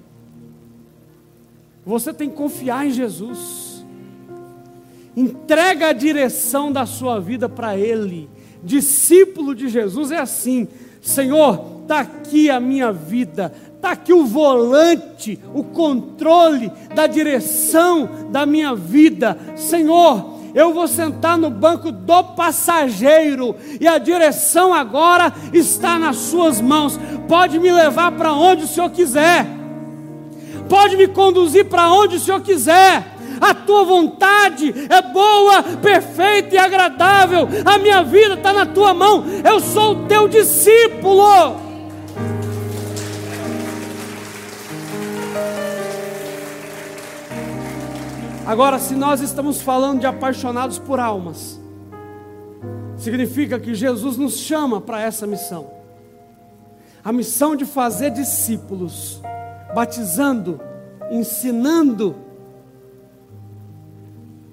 Você 1.86 2.12
tem 2.12 2.30
que 2.30 2.36
confiar 2.36 2.86
em 2.86 2.92
Jesus. 2.92 3.86
Entrega 5.16 5.90
a 5.90 5.94
direção 5.94 6.72
da 6.72 6.86
sua 6.86 7.20
vida 7.20 7.48
para 7.48 7.78
Ele. 7.78 8.30
Discípulo 8.64 9.54
de 9.54 9.70
Jesus 9.70 10.12
é 10.12 10.18
assim: 10.18 10.68
Senhor, 11.02 11.82
está 11.84 12.02
aqui 12.02 12.50
a 12.50 12.60
minha 12.60 12.92
vida, 12.92 13.54
está 13.88 13.92
aqui 13.92 14.12
o 14.12 14.26
volante, 14.26 15.40
o 15.54 15.64
controle 15.64 16.72
da 16.94 17.08
direção 17.08 18.28
da 18.30 18.46
minha 18.46 18.76
vida. 18.76 19.38
Senhor, 19.56 20.38
eu 20.54 20.74
vou 20.74 20.88
sentar 20.88 21.38
no 21.38 21.50
banco 21.50 21.92
do 21.92 22.24
passageiro 22.24 23.56
e 23.80 23.88
a 23.88 23.98
direção 23.98 24.74
agora 24.74 25.34
está 25.54 25.98
nas 25.98 26.18
Suas 26.18 26.60
mãos. 26.60 27.00
Pode 27.30 27.60
me 27.60 27.72
levar 27.72 28.12
para 28.12 28.34
onde 28.34 28.66
o 28.66 28.68
Senhor 28.68 28.90
quiser 28.90 29.56
pode 30.68 30.98
me 30.98 31.08
conduzir 31.08 31.64
para 31.64 31.90
onde 31.90 32.18
o 32.18 32.20
Senhor 32.20 32.42
quiser. 32.42 33.02
A 33.40 33.54
tua 33.54 33.86
vontade 33.86 34.74
é 34.90 35.02
boa, 35.02 35.64
perfeita 35.82 36.56
e 36.56 36.58
agradável. 36.58 37.48
A 37.64 37.78
minha 37.78 38.04
vida 38.04 38.34
está 38.34 38.52
na 38.52 38.66
tua 38.66 38.94
mão. 38.94 39.24
Eu 39.46 39.62
sou 39.62 39.94
o 39.94 40.08
teu 40.08 40.28
discípulo. 40.28 41.67
Agora, 48.48 48.80
se 48.80 48.96
nós 48.96 49.20
estamos 49.20 49.60
falando 49.60 50.00
de 50.00 50.06
apaixonados 50.06 50.80
por 50.80 51.02
almas, 51.02 51.60
significa 52.96 53.60
que 53.60 53.76
Jesus 53.76 54.16
nos 54.16 54.38
chama 54.38 54.80
para 54.80 55.02
essa 55.02 55.28
missão 55.28 55.76
a 57.04 57.12
missão 57.12 57.56
de 57.56 57.66
fazer 57.66 58.12
discípulos 58.12 59.22
batizando, 59.74 60.60
ensinando, 61.12 62.16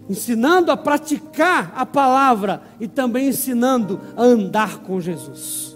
ensinando 0.09 0.71
a 0.71 0.77
praticar 0.77 1.73
a 1.75 1.87
palavra 1.87 2.63
e 2.79 2.87
também 2.87 3.29
ensinando 3.29 4.01
a 4.17 4.23
andar 4.23 4.79
com 4.79 5.01
Jesus. 5.01 5.74